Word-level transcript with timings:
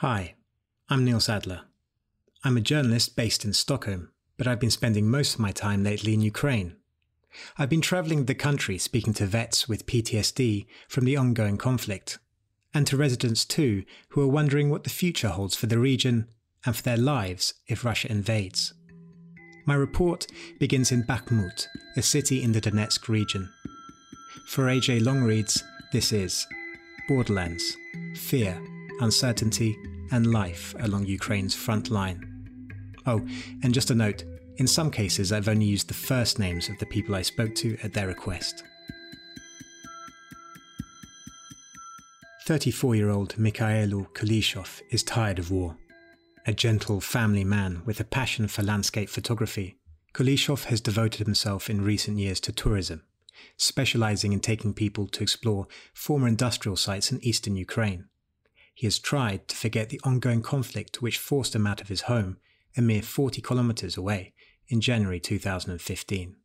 Hi, 0.00 0.36
I'm 0.88 1.04
Neil 1.04 1.20
Sadler. 1.20 1.60
I'm 2.42 2.56
a 2.56 2.62
journalist 2.62 3.16
based 3.16 3.44
in 3.44 3.52
Stockholm, 3.52 4.12
but 4.38 4.46
I've 4.46 4.58
been 4.58 4.70
spending 4.70 5.10
most 5.10 5.34
of 5.34 5.40
my 5.40 5.52
time 5.52 5.84
lately 5.84 6.14
in 6.14 6.22
Ukraine. 6.22 6.76
I've 7.58 7.68
been 7.68 7.82
travelling 7.82 8.24
the 8.24 8.34
country 8.34 8.78
speaking 8.78 9.12
to 9.12 9.26
vets 9.26 9.68
with 9.68 9.84
PTSD 9.84 10.64
from 10.88 11.04
the 11.04 11.18
ongoing 11.18 11.58
conflict, 11.58 12.18
and 12.72 12.86
to 12.86 12.96
residents 12.96 13.44
too 13.44 13.84
who 14.08 14.22
are 14.22 14.26
wondering 14.26 14.70
what 14.70 14.84
the 14.84 14.88
future 14.88 15.28
holds 15.28 15.54
for 15.54 15.66
the 15.66 15.78
region 15.78 16.28
and 16.64 16.74
for 16.74 16.82
their 16.82 16.96
lives 16.96 17.52
if 17.66 17.84
Russia 17.84 18.10
invades. 18.10 18.72
My 19.66 19.74
report 19.74 20.26
begins 20.58 20.90
in 20.92 21.02
Bakhmut, 21.02 21.66
a 21.94 22.00
city 22.00 22.42
in 22.42 22.52
the 22.52 22.60
Donetsk 22.62 23.06
region. 23.10 23.50
For 24.46 24.64
AJ 24.64 25.02
Longreads, 25.02 25.62
this 25.92 26.10
is 26.10 26.46
Borderlands, 27.06 27.76
Fear, 28.16 28.58
Uncertainty, 29.00 29.78
and 30.10 30.32
Life 30.32 30.74
along 30.80 31.06
Ukraine's 31.06 31.54
front 31.54 31.90
line. 31.90 32.26
Oh, 33.06 33.26
and 33.62 33.72
just 33.72 33.90
a 33.90 33.94
note 33.94 34.24
in 34.60 34.66
some 34.66 34.90
cases, 34.90 35.32
I've 35.32 35.48
only 35.48 35.64
used 35.64 35.88
the 35.88 35.94
first 35.94 36.38
names 36.38 36.68
of 36.68 36.78
the 36.78 36.84
people 36.84 37.14
I 37.14 37.22
spoke 37.22 37.54
to 37.56 37.78
at 37.82 37.94
their 37.94 38.06
request. 38.06 38.62
34 42.44 42.94
year 42.94 43.08
old 43.08 43.36
Mikhailo 43.36 44.12
Kulishov 44.12 44.82
is 44.90 45.02
tired 45.02 45.38
of 45.38 45.50
war. 45.50 45.78
A 46.46 46.52
gentle 46.52 47.00
family 47.00 47.42
man 47.42 47.80
with 47.86 48.00
a 48.00 48.04
passion 48.04 48.48
for 48.48 48.62
landscape 48.62 49.08
photography, 49.08 49.78
Kulishov 50.12 50.64
has 50.64 50.82
devoted 50.82 51.26
himself 51.26 51.70
in 51.70 51.82
recent 51.82 52.18
years 52.18 52.40
to 52.40 52.52
tourism, 52.52 53.02
specializing 53.56 54.32
in 54.32 54.40
taking 54.40 54.74
people 54.74 55.06
to 55.08 55.22
explore 55.22 55.68
former 55.94 56.28
industrial 56.28 56.76
sites 56.76 57.12
in 57.12 57.24
eastern 57.24 57.56
Ukraine. 57.56 58.08
He 58.80 58.86
has 58.86 58.98
tried 58.98 59.46
to 59.48 59.56
forget 59.56 59.90
the 59.90 60.00
ongoing 60.04 60.40
conflict 60.40 61.02
which 61.02 61.18
forced 61.18 61.54
him 61.54 61.66
out 61.66 61.82
of 61.82 61.88
his 61.88 62.08
home 62.08 62.38
a 62.78 62.80
mere 62.80 63.02
40 63.02 63.42
kilometers 63.42 63.98
away 63.98 64.32
in 64.68 64.80
January 64.80 65.20
2015. 65.20 66.36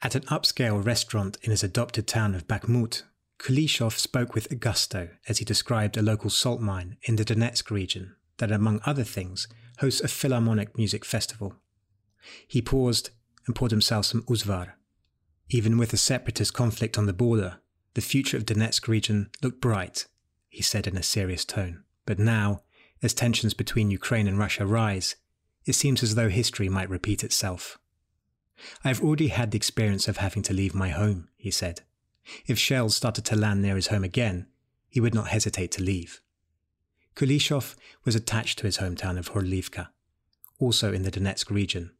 At 0.00 0.14
an 0.14 0.22
upscale 0.22 0.82
restaurant 0.82 1.36
in 1.42 1.50
his 1.50 1.62
adopted 1.62 2.06
town 2.06 2.34
of 2.34 2.48
Bakhmut, 2.48 3.02
Kulishov 3.38 3.98
spoke 3.98 4.34
with 4.34 4.58
gusto 4.60 5.10
as 5.28 5.40
he 5.40 5.44
described 5.44 5.98
a 5.98 6.02
local 6.02 6.30
salt 6.30 6.62
mine 6.62 6.96
in 7.02 7.16
the 7.16 7.24
Donetsk 7.26 7.70
region 7.70 8.16
that, 8.38 8.50
among 8.50 8.80
other 8.86 9.04
things, 9.04 9.46
hosts 9.80 10.00
a 10.00 10.08
philharmonic 10.08 10.78
music 10.78 11.04
festival. 11.04 11.54
He 12.46 12.62
paused 12.62 13.10
and 13.46 13.54
poured 13.54 13.72
himself 13.72 14.06
some 14.06 14.22
uzvar. 14.22 14.72
Even 15.50 15.76
with 15.76 15.90
the 15.90 15.98
separatist 15.98 16.54
conflict 16.54 16.96
on 16.96 17.04
the 17.04 17.12
border, 17.12 17.58
the 17.92 18.00
future 18.00 18.38
of 18.38 18.46
Donetsk 18.46 18.88
region 18.88 19.28
looked 19.42 19.60
bright, 19.60 20.06
he 20.48 20.62
said 20.62 20.86
in 20.86 20.96
a 20.96 21.02
serious 21.02 21.44
tone. 21.44 21.84
But 22.06 22.18
now, 22.18 22.62
as 23.02 23.14
tensions 23.14 23.54
between 23.54 23.90
Ukraine 23.90 24.26
and 24.26 24.38
Russia 24.38 24.66
rise, 24.66 25.16
it 25.64 25.74
seems 25.74 26.02
as 26.02 26.14
though 26.14 26.28
history 26.28 26.68
might 26.68 26.90
repeat 26.90 27.22
itself. 27.22 27.78
I 28.84 28.88
have 28.88 29.02
already 29.02 29.28
had 29.28 29.50
the 29.50 29.56
experience 29.56 30.08
of 30.08 30.16
having 30.16 30.42
to 30.44 30.54
leave 30.54 30.74
my 30.74 30.88
home, 30.88 31.28
he 31.36 31.50
said. 31.50 31.82
If 32.46 32.58
shells 32.58 32.96
started 32.96 33.24
to 33.26 33.36
land 33.36 33.62
near 33.62 33.76
his 33.76 33.88
home 33.88 34.04
again, 34.04 34.46
he 34.88 35.00
would 35.00 35.14
not 35.14 35.28
hesitate 35.28 35.70
to 35.72 35.82
leave. 35.82 36.20
Kulishov 37.14 37.76
was 38.04 38.14
attached 38.14 38.58
to 38.58 38.66
his 38.66 38.78
hometown 38.78 39.18
of 39.18 39.32
Horlivka, 39.32 39.88
also 40.58 40.92
in 40.92 41.02
the 41.02 41.10
Donetsk 41.10 41.50
region. 41.50 41.92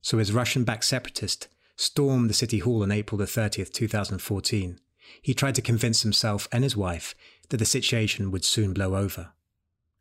So 0.00 0.18
as 0.18 0.32
Russian-backed 0.32 0.84
separatists 0.84 1.48
stormed 1.76 2.30
the 2.30 2.34
city 2.34 2.58
hall 2.60 2.82
on 2.82 2.90
April 2.90 3.18
the 3.18 3.24
30th, 3.24 3.72
2014, 3.72 4.80
he 5.22 5.34
tried 5.34 5.54
to 5.54 5.62
convince 5.62 6.02
himself 6.02 6.48
and 6.52 6.64
his 6.64 6.76
wife 6.76 7.14
that 7.48 7.56
the 7.58 7.64
situation 7.64 8.30
would 8.30 8.44
soon 8.44 8.72
blow 8.72 8.94
over. 8.94 9.32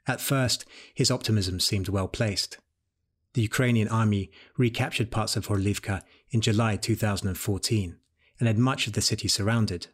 At 0.07 0.21
first, 0.21 0.65
his 0.93 1.11
optimism 1.11 1.59
seemed 1.59 1.89
well 1.89 2.07
placed 2.07 2.57
the 3.37 3.43
Ukrainian 3.43 3.87
army 3.87 4.31
recaptured 4.57 5.11
parts 5.11 5.35
of 5.35 5.45
Horlivka 5.45 6.01
in 6.31 6.41
July 6.41 6.75
2014 6.75 7.95
and 8.39 8.47
had 8.47 8.57
much 8.57 8.87
of 8.87 8.93
the 8.93 9.01
city 9.01 9.27
surrounded. 9.27 9.87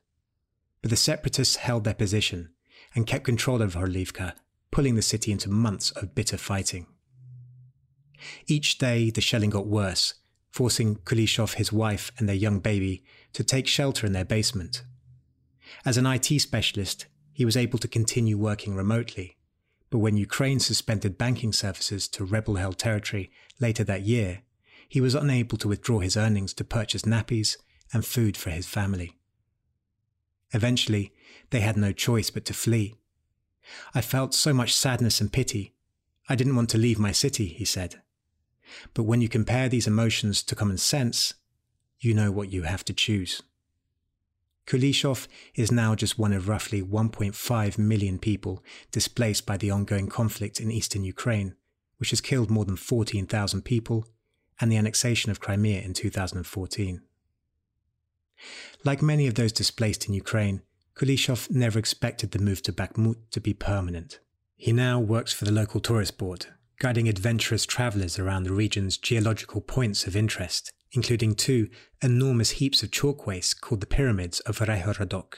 But 0.82 0.92
the 0.92 0.96
separatists 0.96 1.58
held 1.58 1.84
their 1.84 1.94
position 1.94 2.52
and 2.96 3.06
kept 3.06 3.26
control 3.26 3.62
of 3.62 3.74
Horlivka, 3.74 4.36
pulling 4.72 4.96
the 4.96 5.02
city 5.02 5.30
into 5.34 5.50
months 5.50 5.92
of 5.92 6.16
bitter 6.16 6.38
fighting. 6.38 6.88
Each 8.48 8.78
day, 8.78 9.10
the 9.10 9.20
shelling 9.20 9.50
got 9.50 9.68
worse, 9.68 10.14
forcing 10.50 10.96
Kulishov, 10.96 11.56
his 11.56 11.74
wife, 11.74 12.14
and 12.18 12.30
their 12.30 12.38
young 12.38 12.60
baby 12.60 13.04
to 13.34 13.44
take 13.44 13.68
shelter 13.68 14.08
in 14.08 14.14
their 14.14 14.24
basement. 14.24 14.84
As 15.84 15.98
an 15.98 16.06
IT 16.06 16.40
specialist, 16.40 17.08
he 17.34 17.46
was 17.46 17.58
able 17.58 17.80
to 17.80 17.88
continue 17.88 18.38
working 18.38 18.76
remotely, 18.76 19.38
but 19.90 20.00
when 20.00 20.18
Ukraine 20.18 20.60
suspended 20.60 21.18
banking 21.18 21.52
services 21.52 22.08
to 22.10 22.26
rebel 22.26 22.56
held 22.56 22.78
territory 22.78 23.32
later 23.60 23.84
that 23.84 24.04
year, 24.04 24.44
he 24.88 25.02
was 25.02 25.16
unable 25.16 25.58
to 25.58 25.68
withdraw 25.68 26.00
his 26.00 26.16
earnings 26.16 26.54
to 26.54 26.64
purchase 26.64 27.04
nappies 27.04 27.58
and 27.92 28.06
food 28.06 28.38
for 28.38 28.52
his 28.52 28.68
family. 28.68 29.18
Eventually, 30.52 31.12
they 31.50 31.62
had 31.62 31.78
no 31.78 31.92
choice 31.92 32.30
but 32.30 32.46
to 32.46 32.54
flee. 32.54 32.96
I 33.96 34.02
felt 34.02 34.34
so 34.34 34.54
much 34.54 34.74
sadness 34.74 35.20
and 35.20 35.34
pity. 35.34 35.74
I 36.30 36.36
didn't 36.36 36.56
want 36.56 36.70
to 36.70 36.78
leave 36.78 37.00
my 37.00 37.12
city, 37.12 37.48
he 37.48 37.66
said. 37.66 38.02
But 38.94 39.04
when 39.04 39.22
you 39.22 39.30
compare 39.30 39.70
these 39.70 39.88
emotions 39.88 40.44
to 40.44 40.56
common 40.56 40.78
sense, 40.78 41.34
you 42.00 42.14
know 42.14 42.32
what 42.32 42.52
you 42.52 42.64
have 42.64 42.86
to 42.86 42.94
choose. 42.94 43.42
Kulishov 44.66 45.28
is 45.56 45.72
now 45.72 45.94
just 45.94 46.18
one 46.18 46.34
of 46.34 46.48
roughly 46.48 46.82
1.5 46.82 47.78
million 47.78 48.18
people 48.18 48.64
displaced 48.92 49.46
by 49.46 49.58
the 49.58 49.72
ongoing 49.72 50.08
conflict 50.08 50.60
in 50.60 50.72
eastern 50.72 51.04
Ukraine, 51.04 51.56
which 51.98 52.12
has 52.12 52.22
killed 52.22 52.50
more 52.50 52.66
than 52.66 52.78
14,000 52.78 53.64
people, 53.64 54.08
and 54.60 54.72
the 54.72 54.78
annexation 54.78 55.32
of 55.32 55.40
Crimea 55.40 55.82
in 55.82 55.94
2014. 55.94 57.02
Like 58.86 59.02
many 59.02 59.28
of 59.28 59.36
those 59.36 59.52
displaced 59.52 60.08
in 60.08 60.14
Ukraine, 60.14 60.62
Kulishov 60.96 61.50
never 61.50 61.80
expected 61.80 62.32
the 62.32 62.40
move 62.40 62.62
to 62.64 62.74
Bakhmut 62.74 63.18
to 63.32 63.42
be 63.42 63.54
permanent. 63.54 64.20
He 64.56 64.72
now 64.72 65.00
works 65.00 65.34
for 65.34 65.46
the 65.46 65.52
local 65.52 65.82
tourist 65.82 66.18
board, 66.18 66.48
guiding 66.80 67.10
adventurous 67.10 67.66
travellers 67.66 68.18
around 68.20 68.44
the 68.44 68.54
region's 68.54 68.98
geological 68.98 69.62
points 69.62 70.06
of 70.08 70.16
interest 70.16 70.72
including 70.94 71.36
two 71.36 71.70
enormous 72.02 72.52
heaps 72.52 72.84
of 72.84 72.92
chalk 72.92 73.28
waste 73.28 73.62
called 73.62 73.82
the 73.82 73.88
Pyramids 73.88 74.40
of 74.42 74.60
Rehorodok. 74.60 75.38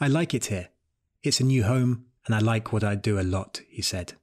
I 0.00 0.08
like 0.08 0.34
it 0.34 0.46
here. 0.46 0.68
It's 1.22 1.40
a 1.40 1.44
new 1.44 1.64
home, 1.64 2.06
and 2.26 2.34
I 2.34 2.38
like 2.38 2.72
what 2.72 2.84
I 2.84 2.94
do 2.94 3.20
a 3.20 3.22
lot, 3.22 3.62
he 3.68 3.82
said. 3.82 4.14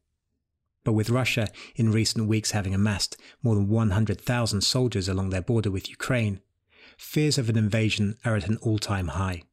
But 0.83 0.93
with 0.93 1.09
Russia 1.09 1.47
in 1.75 1.91
recent 1.91 2.27
weeks 2.27 2.51
having 2.51 2.73
amassed 2.73 3.17
more 3.43 3.55
than 3.55 3.69
100,000 3.69 4.61
soldiers 4.61 5.07
along 5.07 5.29
their 5.29 5.41
border 5.41 5.69
with 5.69 5.89
Ukraine, 5.89 6.41
fears 6.97 7.37
of 7.37 7.49
an 7.49 7.57
invasion 7.57 8.17
are 8.25 8.35
at 8.35 8.47
an 8.47 8.57
all 8.57 8.79
time 8.79 9.09
high. 9.09 9.43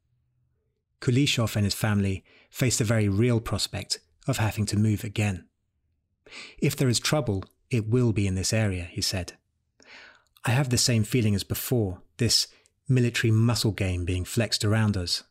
Kulishov 1.01 1.55
and 1.55 1.65
his 1.65 1.75
family 1.75 2.23
face 2.49 2.77
the 2.77 2.83
very 2.83 3.07
real 3.07 3.39
prospect 3.39 3.99
of 4.27 4.37
having 4.37 4.65
to 4.67 4.77
move 4.77 5.03
again. 5.03 5.45
If 6.57 6.75
there 6.75 6.89
is 6.89 6.99
trouble, 6.99 7.43
it 7.69 7.87
will 7.87 8.11
be 8.11 8.27
in 8.27 8.35
this 8.35 8.53
area, 8.53 8.83
he 8.83 9.01
said. 9.01 9.33
I 10.45 10.51
have 10.51 10.69
the 10.69 10.77
same 10.77 11.03
feeling 11.03 11.35
as 11.35 11.43
before, 11.43 12.01
this 12.17 12.47
military 12.87 13.31
muscle 13.31 13.71
game 13.71 14.05
being 14.05 14.25
flexed 14.25 14.65
around 14.65 14.97
us. 14.97 15.23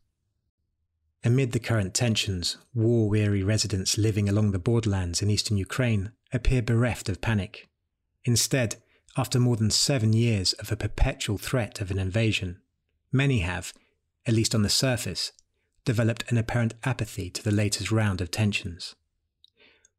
Amid 1.25 1.53
the 1.53 1.59
current 1.59 1.95
tensions, 1.95 2.57
war 2.75 3.09
weary 3.09 3.43
residents 3.43 3.99
living 3.99 4.29
along 4.29 4.53
the 4.53 4.59
borderlands 4.59 5.21
in 5.21 5.31
eastern 5.31 5.57
Ukraine 5.57 6.13
appear 6.33 6.63
bereft 6.63 7.09
of 7.09 7.21
panic. 7.21 7.69
Instead, 8.25 8.77
after 9.17 9.41
more 9.41 9.57
than 9.57 9.71
seven 9.71 10.13
years 10.13 10.53
of 10.55 10.71
a 10.71 10.77
perpetual 10.77 11.39
threat 11.39 11.81
of 11.81 11.91
an 11.91 11.99
invasion, 11.99 12.61
many 13.11 13.41
have, 13.41 13.73
at 14.27 14.35
least 14.35 14.55
on 14.55 14.63
the 14.63 14.69
surface, 14.69 15.33
developed 15.85 16.31
an 16.31 16.39
apparent 16.39 16.75
apathy 16.85 17.31
to 17.31 17.43
the 17.43 17.51
latest 17.51 17.91
round 17.91 18.21
of 18.21 18.31
tensions. 18.31 18.95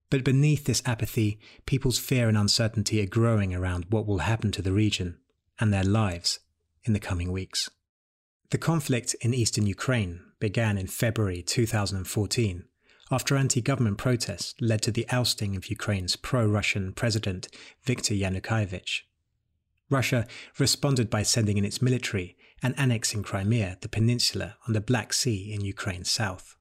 But 0.09 0.24
beneath 0.24 0.66
this 0.66 0.82
apathy, 0.85 1.40
people's 1.66 2.00
fear 2.00 2.28
and 2.28 2.38
uncertainty 2.38 3.02
are 3.02 3.06
growing 3.06 3.53
around 3.53 3.85
what 3.90 4.08
will 4.08 4.20
happen 4.20 4.52
to 4.53 4.61
the 4.61 4.73
region 4.73 5.17
and 5.59 5.72
their 5.72 5.84
lives 5.84 6.40
in 6.84 6.94
the 6.94 7.00
coming 7.00 7.32
weeks. 7.32 7.70
The 8.50 8.58
conflict 8.58 9.16
in 9.22 9.34
eastern 9.34 9.67
Ukraine 9.67 10.22
began 10.40 10.78
in 10.78 10.88
February 10.88 11.44
2014 11.44 12.64
after 13.11 13.35
anti 13.35 13.61
government 13.61 13.97
protests 13.97 14.56
led 14.59 14.82
to 14.84 14.91
the 14.91 15.08
ousting 15.09 15.56
of 15.56 15.70
Ukraine's 15.70 16.16
pro 16.16 16.46
Russian 16.46 16.94
president 16.94 17.47
Viktor 17.84 18.14
Yanukovych. 18.14 19.02
Russia 19.90 20.28
responded 20.58 21.09
by 21.09 21.23
sending 21.23 21.58
in 21.58 21.66
its 21.66 21.82
military 21.82 22.38
and 22.62 22.76
annexing 22.78 23.23
Crimea, 23.23 23.78
the 23.82 23.90
peninsula 23.90 24.58
on 24.67 24.73
the 24.73 24.82
Black 24.82 25.14
Sea 25.14 25.52
in 25.52 25.62
Ukraine's 25.62 26.12
south. 26.12 26.55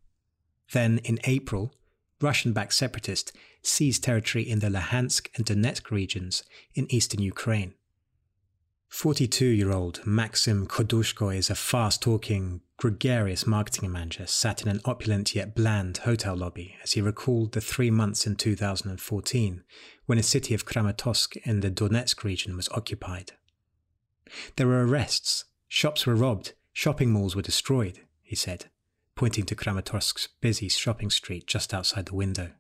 Then, 0.73 0.99
in 0.99 1.19
April, 1.25 1.75
Russian 2.21 2.53
backed 2.53 2.75
separatists 2.75 3.33
seized 3.63 4.05
territory 4.05 4.49
in 4.49 4.59
the 4.59 4.69
Luhansk 4.69 5.29
and 5.37 5.47
Donetsk 5.47 5.91
regions 5.91 6.43
in 6.75 6.93
eastern 6.93 7.23
Ukraine. 7.23 7.75
42 8.89 9.45
year 9.47 9.71
old 9.71 10.01
Maxim 10.07 10.67
Khudoshko 10.67 11.37
is 11.37 11.51
a 11.51 11.55
fast 11.55 12.03
talking, 12.03 12.63
gregarious 12.79 13.47
marketing 13.47 13.93
manager 13.93 14.27
sat 14.27 14.63
in 14.63 14.69
an 14.69 14.81
opulent 14.85 15.35
yet 15.35 15.55
bland 15.55 15.99
hotel 15.99 16.35
lobby 16.35 16.75
as 16.83 16.93
he 16.93 17.03
recalled 17.03 17.53
the 17.53 17.61
three 17.61 17.91
months 17.91 18.27
in 18.27 18.35
2014 18.35 19.63
when 20.07 20.17
the 20.17 20.25
city 20.25 20.55
of 20.55 20.65
Kramatorsk 20.65 21.37
in 21.45 21.61
the 21.61 21.71
Donetsk 21.71 22.25
region 22.25 22.57
was 22.57 22.69
occupied. 22.71 23.33
There 24.57 24.67
were 24.67 24.87
arrests, 24.87 25.45
shops 25.69 26.07
were 26.07 26.15
robbed, 26.15 26.55
shopping 26.73 27.11
malls 27.11 27.37
were 27.37 27.43
destroyed, 27.43 28.01
he 28.23 28.37
said, 28.37 28.67
pointing 29.19 29.45
to 29.45 29.57
Kramatorsk's 29.57 30.29
busy 30.41 30.69
shopping 30.69 31.11
street 31.11 31.49
just 31.49 31.75
outside 31.75 32.07
the 32.07 32.15
window. 32.15 32.53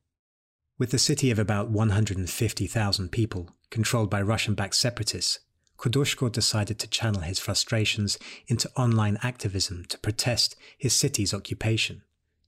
With 0.77 0.91
the 0.91 0.99
city 0.99 1.31
of 1.31 1.39
about 1.39 1.71
150,000 1.71 3.13
people, 3.13 3.51
controlled 3.71 4.11
by 4.11 4.21
Russian 4.23 4.55
backed 4.55 4.75
separatists, 4.75 5.39
Khudoshko 5.79 6.33
decided 6.33 6.81
to 6.81 6.89
channel 6.89 7.21
his 7.21 7.39
frustrations 7.39 8.19
into 8.49 8.69
online 8.77 9.19
activism 9.23 9.85
to 9.85 9.99
protest 9.99 10.57
his 10.77 10.97
city's 10.97 11.33
occupation, 11.33 12.03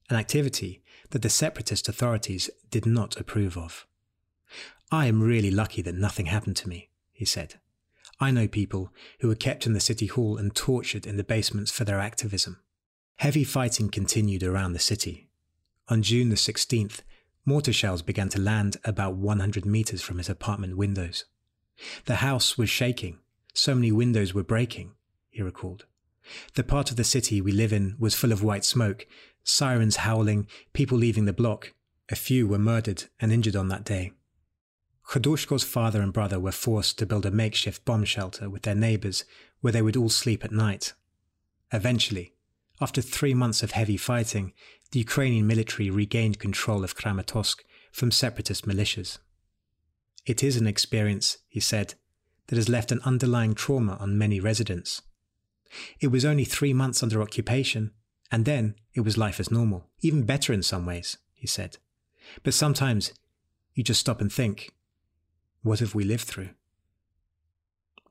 an 0.09 0.17
activity 0.17 0.83
that 1.11 1.23
the 1.23 1.31
separatist 1.31 1.89
authorities 1.89 2.51
did 2.69 2.87
not 2.87 3.17
approve 3.17 3.57
of. 3.57 3.87
I 4.91 5.07
am 5.07 5.23
really 5.23 5.53
lucky 5.53 5.83
that 5.83 5.95
nothing 5.95 6.27
happened 6.27 6.57
to 6.57 6.69
me, 6.69 6.91
he 7.13 7.25
said. 7.25 7.61
I 8.19 8.33
know 8.33 8.49
people 8.49 8.93
who 9.21 9.29
were 9.29 9.37
kept 9.37 9.67
in 9.67 9.73
the 9.73 9.79
city 9.79 10.07
hall 10.07 10.37
and 10.37 10.53
tortured 10.53 11.07
in 11.07 11.17
the 11.17 11.23
basements 11.23 11.71
for 11.71 11.85
their 11.85 12.01
activism. 12.01 12.59
Heavy 13.21 13.45
fighting 13.45 13.91
continued 13.91 14.43
around 14.43 14.73
the 14.73 14.79
city. 14.79 15.29
On 15.89 16.01
June 16.01 16.31
the 16.31 16.37
16th, 16.37 17.01
mortar 17.45 17.71
shells 17.71 18.01
began 18.01 18.31
to 18.31 18.41
land 18.41 18.79
about 18.83 19.15
100 19.15 19.67
meters 19.67 20.01
from 20.01 20.17
his 20.17 20.31
apartment 20.31 20.79
windows. 20.79 21.27
The 22.07 22.25
house 22.25 22.57
was 22.57 22.71
shaking. 22.71 23.19
So 23.53 23.75
many 23.75 23.93
windows 23.93 24.33
were 24.33 24.43
breaking, 24.43 24.93
he 25.29 25.43
recalled. 25.43 25.85
The 26.55 26.65
part 26.65 26.91
of 26.91 26.97
the 26.97 27.05
city 27.05 27.43
we 27.43 27.53
live 27.53 27.75
in 27.75 27.95
was 27.99 28.15
full 28.15 28.33
of 28.33 28.43
white 28.43 28.65
smoke, 28.65 29.07
sirens 29.45 29.97
howling, 29.97 30.47
people 30.73 30.97
leaving 30.97 31.27
the 31.27 31.35
block. 31.35 31.75
A 32.09 32.17
few 32.17 32.49
were 32.49 32.59
murdered 32.59 33.05
and 33.21 33.31
injured 33.31 33.55
on 33.55 33.69
that 33.69 33.85
day. 33.85 34.13
Khudoshko's 35.09 35.63
father 35.63 36.01
and 36.01 36.15
brother 36.15 36.41
were 36.41 36.53
forced 36.53 36.99
to 36.99 37.05
build 37.05 37.27
a 37.27 37.31
makeshift 37.31 37.85
bomb 37.85 38.07
shelter 38.07 38.49
with 38.49 38.63
their 38.63 38.75
neighbors 38.75 39.27
where 39.61 39.75
they 39.75 39.83
would 39.83 39.99
all 39.99 40.09
sleep 40.09 40.43
at 40.43 40.53
night. 40.53 40.95
Eventually, 41.71 42.33
after 42.81 43.03
three 43.03 43.35
months 43.35 43.63
of 43.63 43.73
heavy 43.73 43.97
fighting, 43.97 44.53
the 44.93 45.01
Ukrainian 45.01 45.47
military 45.47 45.91
regained 45.91 46.39
control 46.39 46.83
of 46.83 46.97
Kramatorsk 46.97 47.59
from 47.93 48.11
separatist 48.11 48.67
militias. 48.67 49.19
It 50.27 50.43
is 50.43 50.57
an 50.57 50.67
experience, 50.67 51.39
he 51.49 51.61
said, 51.61 51.95
that 52.47 52.57
has 52.57 52.69
left 52.69 52.91
an 52.93 53.01
underlying 53.05 53.55
trauma 53.55 53.97
on 54.01 54.19
many 54.19 54.41
residents. 54.41 55.03
It 56.01 56.09
was 56.09 56.25
only 56.25 56.45
three 56.45 56.73
months 56.73 57.03
under 57.03 57.23
occupation, 57.23 57.93
and 58.33 58.45
then 58.45 58.75
it 58.95 59.01
was 59.01 59.19
life 59.19 59.39
as 59.39 59.51
normal, 59.51 59.87
even 60.01 60.25
better 60.25 60.53
in 60.53 60.63
some 60.63 60.87
ways, 60.87 61.17
he 61.35 61.47
said. 61.47 61.79
But 62.43 62.55
sometimes 62.55 63.13
you 63.75 63.85
just 63.85 64.01
stop 64.01 64.21
and 64.21 64.33
think 64.33 64.71
what 65.63 65.81
have 65.81 65.95
we 65.95 66.05
lived 66.05 66.25
through? 66.25 66.51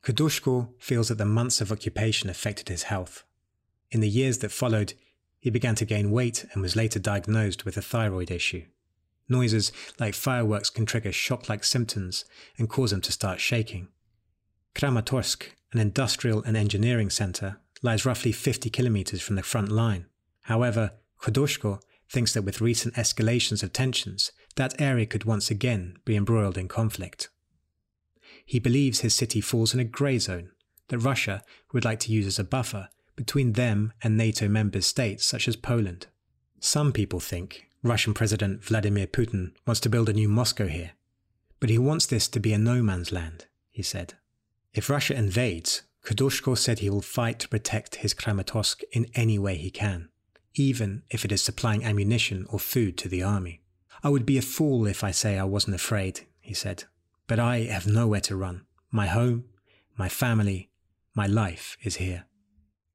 Khudoshko 0.03 0.69
feels 0.79 1.09
that 1.09 1.17
the 1.17 1.25
months 1.25 1.61
of 1.61 1.71
occupation 1.71 2.29
affected 2.29 2.69
his 2.69 2.83
health. 2.83 3.23
In 3.91 4.01
the 4.01 4.09
years 4.09 4.39
that 4.39 4.51
followed, 4.51 4.93
he 5.39 5.49
began 5.49 5.75
to 5.75 5.85
gain 5.85 6.11
weight 6.11 6.45
and 6.53 6.61
was 6.61 6.75
later 6.75 6.99
diagnosed 6.99 7.65
with 7.65 7.77
a 7.77 7.81
thyroid 7.81 8.29
issue. 8.29 8.65
Noises 9.27 9.71
like 9.99 10.13
fireworks 10.13 10.69
can 10.69 10.85
trigger 10.85 11.11
shock 11.11 11.49
like 11.49 11.63
symptoms 11.63 12.25
and 12.57 12.69
cause 12.69 12.91
him 12.91 13.01
to 13.01 13.11
start 13.11 13.39
shaking. 13.39 13.87
Kramatorsk, 14.75 15.43
an 15.71 15.79
industrial 15.79 16.43
and 16.43 16.57
engineering 16.57 17.09
center, 17.09 17.59
lies 17.81 18.05
roughly 18.05 18.31
50 18.31 18.69
kilometers 18.69 19.21
from 19.21 19.35
the 19.35 19.43
front 19.43 19.69
line. 19.69 20.07
However, 20.43 20.93
Khudoshko 21.21 21.81
thinks 22.09 22.33
that 22.33 22.41
with 22.41 22.61
recent 22.61 22.95
escalations 22.95 23.61
of 23.63 23.71
tensions, 23.71 24.31
that 24.55 24.79
area 24.81 25.05
could 25.05 25.25
once 25.25 25.51
again 25.51 25.97
be 26.05 26.15
embroiled 26.15 26.57
in 26.57 26.67
conflict. 26.67 27.29
He 28.45 28.59
believes 28.59 29.01
his 29.01 29.13
city 29.13 29.41
falls 29.41 29.73
in 29.73 29.79
a 29.79 29.83
grey 29.83 30.17
zone 30.17 30.51
that 30.87 30.97
Russia 30.97 31.43
would 31.71 31.85
like 31.85 31.99
to 31.99 32.11
use 32.11 32.25
as 32.25 32.39
a 32.39 32.43
buffer 32.43 32.89
between 33.19 33.53
them 33.53 33.93
and 34.01 34.17
NATO 34.17 34.47
member 34.47 34.81
states 34.81 35.23
such 35.23 35.47
as 35.47 35.55
Poland. 35.55 36.07
Some 36.59 36.91
people 36.91 37.19
think 37.19 37.67
Russian 37.83 38.15
President 38.15 38.63
Vladimir 38.63 39.05
Putin 39.05 39.51
wants 39.67 39.79
to 39.81 39.89
build 39.89 40.09
a 40.09 40.13
new 40.13 40.27
Moscow 40.27 40.67
here, 40.67 40.91
but 41.59 41.69
he 41.69 41.77
wants 41.77 42.07
this 42.07 42.27
to 42.29 42.39
be 42.39 42.53
a 42.53 42.57
no 42.57 42.81
man's 42.81 43.11
land, 43.11 43.45
he 43.69 43.83
said. 43.83 44.15
If 44.73 44.89
Russia 44.89 45.15
invades, 45.15 45.83
Khudoshko 46.05 46.57
said 46.57 46.79
he 46.79 46.89
will 46.89 47.01
fight 47.01 47.37
to 47.39 47.49
protect 47.49 47.95
his 47.95 48.13
Kramatorsk 48.13 48.81
in 48.91 49.05
any 49.13 49.37
way 49.37 49.55
he 49.55 49.69
can, 49.69 50.09
even 50.55 51.03
if 51.11 51.23
it 51.23 51.31
is 51.31 51.41
supplying 51.41 51.83
ammunition 51.83 52.47
or 52.49 52.59
food 52.59 52.97
to 52.97 53.09
the 53.09 53.21
army. 53.21 53.61
I 54.01 54.09
would 54.09 54.25
be 54.25 54.37
a 54.37 54.41
fool 54.41 54.87
if 54.87 55.03
I 55.03 55.11
say 55.11 55.37
I 55.37 55.43
wasn't 55.43 55.75
afraid, 55.75 56.25
he 56.39 56.53
said 56.53 56.85
but 57.29 57.39
I 57.39 57.59
have 57.59 57.85
nowhere 57.85 58.21
to 58.21 58.35
run. 58.35 58.65
My 58.91 59.05
home, 59.05 59.45
my 59.95 60.09
family, 60.09 60.71
my 61.13 61.27
life 61.27 61.77
is 61.83 61.97
here. 61.97 62.25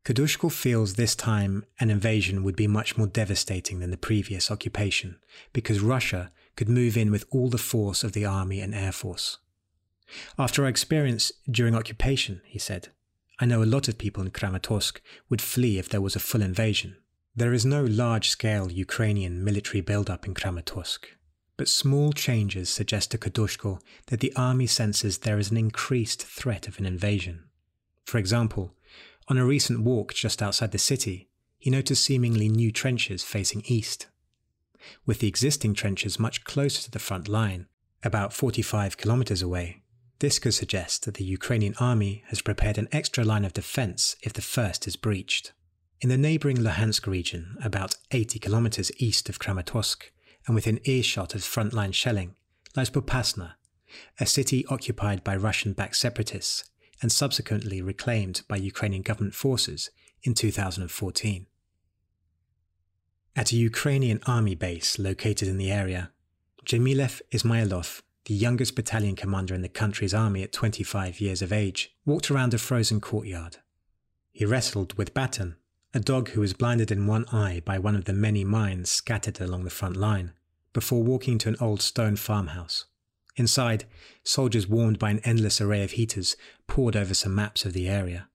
Khudoshko 0.05 0.53
feels 0.53 0.95
this 0.95 1.15
time 1.15 1.65
an 1.81 1.91
invasion 1.91 2.43
would 2.43 2.57
be 2.57 2.67
much 2.67 2.99
more 2.99 3.07
devastating 3.07 3.81
than 3.81 3.91
the 3.91 3.97
previous 3.97 4.51
occupation, 4.51 5.17
because 5.55 5.81
Russia 5.81 6.31
could 6.57 6.69
move 6.69 6.97
in 6.97 7.11
with 7.11 7.25
all 7.31 7.49
the 7.49 7.57
force 7.57 8.05
of 8.05 8.13
the 8.13 8.27
army 8.27 8.61
and 8.61 8.75
air 8.75 8.93
force. 8.93 9.39
After 10.39 10.63
our 10.63 10.69
experience 10.69 11.33
during 11.51 11.75
occupation, 11.75 12.43
he 12.45 12.59
said, 12.59 12.89
I 13.41 13.47
know 13.47 13.63
a 13.63 13.65
lot 13.65 13.89
of 13.89 13.99
people 13.99 14.23
in 14.23 14.31
Kramatorsk 14.31 15.01
would 15.31 15.41
flee 15.41 15.79
if 15.79 15.89
there 15.89 16.03
was 16.03 16.15
a 16.15 16.21
full 16.21 16.43
invasion. 16.43 16.97
There 17.35 17.55
is 17.55 17.65
no 17.65 17.83
large 17.83 18.29
scale 18.29 18.71
Ukrainian 18.71 19.43
military 19.43 19.81
buildup 19.81 20.27
in 20.27 20.35
Kramatorsk. 20.35 21.07
But 21.57 21.69
small 21.69 22.13
changes 22.13 22.69
suggest 22.69 23.11
to 23.11 23.19
Khudoshko 23.19 23.81
that 24.09 24.21
the 24.21 24.33
army 24.37 24.67
senses 24.67 25.19
there 25.19 25.39
is 25.39 25.51
an 25.51 25.57
increased 25.57 26.23
threat 26.23 26.69
of 26.69 26.79
an 26.79 26.87
invasion. 26.87 27.45
For 28.05 28.19
example, 28.19 28.75
on 29.29 29.39
a 29.39 29.45
recent 29.45 29.81
walk 29.81 30.13
just 30.13 30.43
outside 30.43 30.73
the 30.73 30.79
city, 30.79 31.29
he 31.59 31.71
noticed 31.71 32.05
seemingly 32.05 32.49
new 32.49 32.71
trenches 32.71 33.23
facing 33.23 33.63
east. 33.67 34.09
With 35.07 35.21
the 35.21 35.29
existing 35.29 35.75
trenches 35.75 36.19
much 36.19 36.45
closer 36.45 36.83
to 36.83 36.91
the 36.91 36.99
front 36.99 37.27
line, 37.27 37.67
about 38.03 38.35
45 38.35 38.99
kilometers 38.99 39.41
away, 39.41 39.83
this 40.19 40.39
could 40.39 40.55
suggest 40.55 41.05
that 41.05 41.15
the 41.15 41.25
Ukrainian 41.25 41.75
army 41.81 42.23
has 42.29 42.43
prepared 42.43 42.77
an 42.77 42.89
extra 42.93 43.25
line 43.25 43.45
of 43.45 43.55
defense 43.55 44.17
if 44.23 44.35
the 44.35 44.43
first 44.43 44.87
is 44.87 44.97
breached. 44.97 45.53
In 46.01 46.11
the 46.11 46.19
neighboring 46.19 46.59
Luhansk 46.59 47.07
region, 47.07 47.57
about 47.65 47.97
80 48.11 48.39
kilometers 48.39 48.93
east 48.99 49.31
of 49.31 49.39
Kramatorsk, 49.39 50.03
and 50.47 50.55
within 50.55 50.81
earshot 50.85 51.35
of 51.35 51.41
frontline 51.41 51.95
shelling 51.95 52.37
lies 52.77 52.91
Popasna, 52.91 53.55
a 54.21 54.27
city 54.27 54.67
occupied 54.67 55.25
by 55.25 55.35
Russian 55.35 55.73
backed 55.73 55.97
separatists 55.97 56.65
and 57.05 57.13
subsequently 57.13 57.83
reclaimed 57.83 58.41
by 58.49 58.57
Ukrainian 58.57 59.03
government 59.03 59.35
forces 59.35 59.91
in 60.23 60.33
2014. 60.33 61.47
At 63.37 63.53
a 63.53 63.57
Ukrainian 63.57 64.21
army 64.27 64.55
base 64.55 64.99
located 64.99 65.47
in 65.47 65.59
the 65.59 65.71
area, 65.71 66.13
Dzhemilev 66.65 67.21
Ismailov, 67.31 68.01
the 68.25 68.33
youngest 68.33 68.75
battalion 68.75 69.17
commander 69.17 69.55
in 69.55 69.61
the 69.61 69.69
country's 69.69 70.15
army 70.15 70.43
at 70.43 70.53
25 70.53 71.21
years 71.21 71.43
of 71.43 71.53
age, 71.53 71.95
walked 72.07 72.31
around 72.31 72.55
a 72.55 72.59
frozen 72.59 73.03
courtyard. 73.03 73.59
He 74.33 74.47
wrestled 74.47 74.95
with 74.95 75.13
Batan, 75.13 75.57
a 75.93 76.01
dog 76.01 76.31
who 76.31 76.41
was 76.41 76.55
blinded 76.55 76.91
in 76.91 77.07
one 77.07 77.27
eye 77.31 77.61
by 77.67 77.79
one 77.79 77.97
of 77.97 78.07
the 78.07 78.15
many 78.15 78.45
mines 78.45 78.89
scattered 78.91 79.43
along 79.43 79.65
the 79.65 79.79
front 79.79 79.99
line, 79.99 80.33
before 80.73 81.03
walking 81.03 81.37
to 81.37 81.51
an 81.51 81.57
old 81.61 81.83
stone 81.83 82.17
farmhouse. 82.17 82.87
Inside, 83.37 83.85
soldiers 84.23 84.69
warmed 84.69 84.99
by 84.99 85.11
an 85.11 85.21
endless 85.21 85.61
array 85.61 85.83
of 85.83 85.93
heaters 85.93 86.37
pored 86.67 86.95
over 86.95 87.15
some 87.15 87.35
maps 87.35 87.65
of 87.65 87.73
the 87.73 87.89
area. 87.89 88.29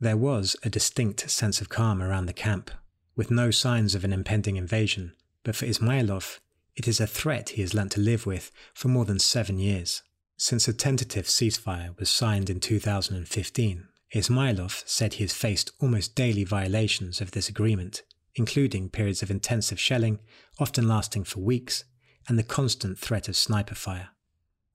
There 0.00 0.16
was 0.16 0.56
a 0.62 0.70
distinct 0.70 1.28
sense 1.30 1.60
of 1.60 1.68
calm 1.68 2.02
around 2.02 2.26
the 2.26 2.32
camp, 2.32 2.70
with 3.16 3.30
no 3.30 3.50
signs 3.50 3.94
of 3.94 4.04
an 4.04 4.12
impending 4.12 4.56
invasion, 4.56 5.12
but 5.42 5.56
for 5.56 5.66
Ismailov, 5.66 6.40
it 6.76 6.88
is 6.88 7.00
a 7.00 7.06
threat 7.06 7.50
he 7.50 7.62
has 7.62 7.74
learnt 7.74 7.92
to 7.92 8.00
live 8.00 8.26
with 8.26 8.50
for 8.74 8.88
more 8.88 9.04
than 9.04 9.18
seven 9.18 9.58
years. 9.58 10.02
Since 10.36 10.66
a 10.66 10.72
tentative 10.72 11.26
ceasefire 11.26 11.96
was 11.98 12.10
signed 12.10 12.50
in 12.50 12.60
2015, 12.60 13.88
Ismailov 14.12 14.82
said 14.86 15.14
he 15.14 15.24
has 15.24 15.32
faced 15.32 15.72
almost 15.80 16.14
daily 16.14 16.44
violations 16.44 17.20
of 17.20 17.30
this 17.30 17.48
agreement, 17.48 18.02
including 18.34 18.88
periods 18.88 19.22
of 19.22 19.30
intensive 19.30 19.78
shelling, 19.78 20.18
often 20.58 20.88
lasting 20.88 21.24
for 21.24 21.40
weeks, 21.40 21.84
and 22.28 22.38
the 22.38 22.42
constant 22.42 22.98
threat 22.98 23.28
of 23.28 23.36
sniper 23.36 23.74
fire. 23.74 24.10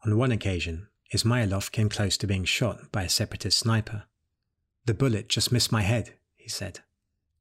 On 0.06 0.18
one 0.18 0.32
occasion, 0.32 0.88
Ismailov 1.14 1.72
came 1.72 1.90
close 1.90 2.18
to 2.18 2.28
being 2.28 2.46
shot 2.46 2.92
by 2.92 3.04
a 3.04 3.10
separatist 3.10 3.60
sniper. 3.60 4.04
The 4.86 4.94
bullet 4.94 5.28
just 5.28 5.52
missed 5.52 5.72
my 5.72 5.82
head, 5.82 6.14
he 6.36 6.48
said. 6.48 6.80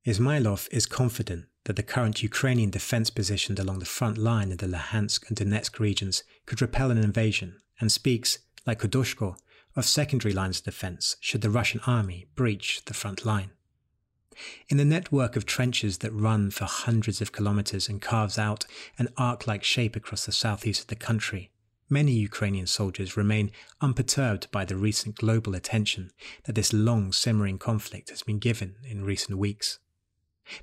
Ismailov 0.07 0.69
is 0.73 0.87
confident 0.87 1.47
that 1.65 1.77
the 1.77 1.83
current 1.83 2.23
Ukrainian 2.23 2.71
defense 2.71 3.11
positioned 3.11 3.59
along 3.59 3.79
the 3.79 3.85
front 3.85 4.17
line 4.17 4.51
in 4.51 4.57
the 4.57 4.67
Luhansk 4.67 5.29
and 5.29 5.37
Donetsk 5.37 5.79
regions 5.79 6.25
could 6.47 6.63
repel 6.63 6.91
an 6.91 6.99
invasion 6.99 7.61
and 7.79 7.93
speaks, 7.93 8.39
like 8.67 8.81
Khudoshko, 8.81 9.37
of 9.77 9.85
secondary 9.85 10.35
lines 10.35 10.59
of 10.59 10.65
defense 10.65 11.17
should 11.21 11.43
the 11.43 11.51
Russian 11.51 11.81
army 11.87 12.27
breach 12.35 12.83
the 12.87 12.95
front 12.95 13.25
line. 13.25 13.51
In 14.69 14.79
the 14.79 14.85
network 14.85 15.37
of 15.37 15.47
trenches 15.47 15.99
that 15.99 16.13
run 16.13 16.51
for 16.51 16.65
hundreds 16.65 17.21
of 17.21 17.33
kilometers 17.33 17.89
and 17.89 18.01
carves 18.01 18.39
out 18.39 18.65
an 18.99 19.09
arc 19.17 19.47
like 19.47 19.63
shape 19.63 19.95
across 19.95 20.27
the 20.27 20.33
southeast 20.33 20.83
of 20.83 20.87
the 20.87 20.97
country, 20.97 21.51
many 21.91 22.13
Ukrainian 22.13 22.67
soldiers 22.67 23.17
remain 23.17 23.51
unperturbed 23.81 24.51
by 24.51 24.65
the 24.65 24.77
recent 24.77 25.17
global 25.17 25.55
attention 25.55 26.11
that 26.45 26.55
this 26.55 26.73
long 26.73 27.13
simmering 27.13 27.59
conflict 27.59 28.11
has 28.11 28.23
been 28.23 28.39
given 28.39 28.77
in 28.85 29.05
recent 29.05 29.39
weeks. 29.39 29.79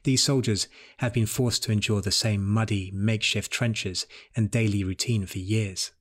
These 0.03 0.23
soldiers 0.23 0.67
have 0.97 1.13
been 1.13 1.25
forced 1.25 1.63
to 1.63 1.71
endure 1.71 2.01
the 2.01 2.11
same 2.11 2.45
muddy, 2.45 2.91
makeshift 2.91 3.51
trenches 3.51 4.07
and 4.35 4.49
daily 4.49 4.83
routine 4.83 5.25
for 5.25 5.39
years. 5.39 5.91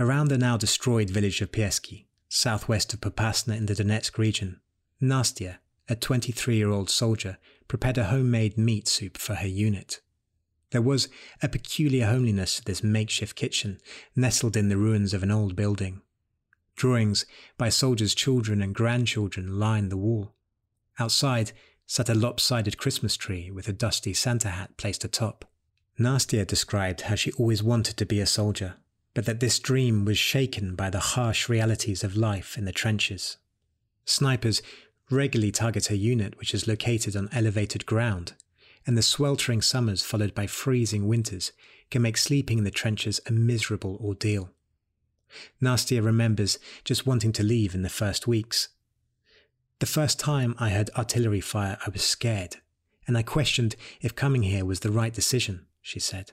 Around 0.00 0.28
the 0.28 0.38
now 0.38 0.56
destroyed 0.56 1.10
village 1.10 1.40
of 1.40 1.52
Piesky, 1.52 2.06
southwest 2.28 2.92
of 2.92 3.00
Popasna 3.00 3.56
in 3.56 3.66
the 3.66 3.74
Donetsk 3.74 4.18
region, 4.18 4.60
Nastya, 5.00 5.58
a 5.88 5.94
23 5.94 6.56
year 6.56 6.70
old 6.70 6.90
soldier, 6.90 7.38
prepared 7.68 7.98
a 7.98 8.04
homemade 8.04 8.58
meat 8.58 8.88
soup 8.88 9.16
for 9.16 9.36
her 9.36 9.46
unit. 9.46 10.00
There 10.74 10.82
was 10.82 11.08
a 11.40 11.48
peculiar 11.48 12.06
homeliness 12.06 12.56
to 12.56 12.64
this 12.64 12.82
makeshift 12.82 13.36
kitchen, 13.36 13.78
nestled 14.16 14.56
in 14.56 14.70
the 14.70 14.76
ruins 14.76 15.14
of 15.14 15.22
an 15.22 15.30
old 15.30 15.54
building. 15.54 16.02
Drawings 16.74 17.26
by 17.56 17.68
soldiers' 17.68 18.12
children 18.12 18.60
and 18.60 18.74
grandchildren 18.74 19.60
lined 19.60 19.92
the 19.92 19.96
wall. 19.96 20.34
Outside 20.98 21.52
sat 21.86 22.08
a 22.08 22.14
lopsided 22.14 22.76
Christmas 22.76 23.16
tree 23.16 23.52
with 23.52 23.68
a 23.68 23.72
dusty 23.72 24.12
Santa 24.12 24.48
hat 24.48 24.76
placed 24.76 25.04
atop. 25.04 25.44
Nastya 25.96 26.44
described 26.44 27.02
how 27.02 27.14
she 27.14 27.30
always 27.34 27.62
wanted 27.62 27.96
to 27.98 28.04
be 28.04 28.18
a 28.18 28.26
soldier, 28.26 28.74
but 29.14 29.26
that 29.26 29.38
this 29.38 29.60
dream 29.60 30.04
was 30.04 30.18
shaken 30.18 30.74
by 30.74 30.90
the 30.90 31.14
harsh 31.14 31.48
realities 31.48 32.02
of 32.02 32.16
life 32.16 32.58
in 32.58 32.64
the 32.64 32.72
trenches. 32.72 33.36
Snipers 34.06 34.60
regularly 35.08 35.52
target 35.52 35.86
her 35.86 35.94
unit, 35.94 36.36
which 36.36 36.52
is 36.52 36.66
located 36.66 37.14
on 37.14 37.28
elevated 37.30 37.86
ground, 37.86 38.32
and 38.86 38.96
the 38.96 39.02
sweltering 39.02 39.62
summers 39.62 40.02
followed 40.02 40.34
by 40.34 40.46
freezing 40.46 41.06
winters 41.06 41.52
can 41.90 42.02
make 42.02 42.16
sleeping 42.16 42.58
in 42.58 42.64
the 42.64 42.70
trenches 42.70 43.20
a 43.26 43.32
miserable 43.32 43.98
ordeal. 44.02 44.50
Nastya 45.60 46.02
remembers 46.02 46.58
just 46.84 47.06
wanting 47.06 47.32
to 47.32 47.42
leave 47.42 47.74
in 47.74 47.82
the 47.82 47.88
first 47.88 48.26
weeks. 48.26 48.68
The 49.80 49.86
first 49.86 50.20
time 50.20 50.54
I 50.58 50.70
heard 50.70 50.90
artillery 50.96 51.40
fire, 51.40 51.78
I 51.84 51.90
was 51.90 52.04
scared, 52.04 52.56
and 53.06 53.18
I 53.18 53.22
questioned 53.22 53.76
if 54.00 54.14
coming 54.14 54.42
here 54.42 54.64
was 54.64 54.80
the 54.80 54.92
right 54.92 55.12
decision, 55.12 55.66
she 55.82 55.98
said. 55.98 56.32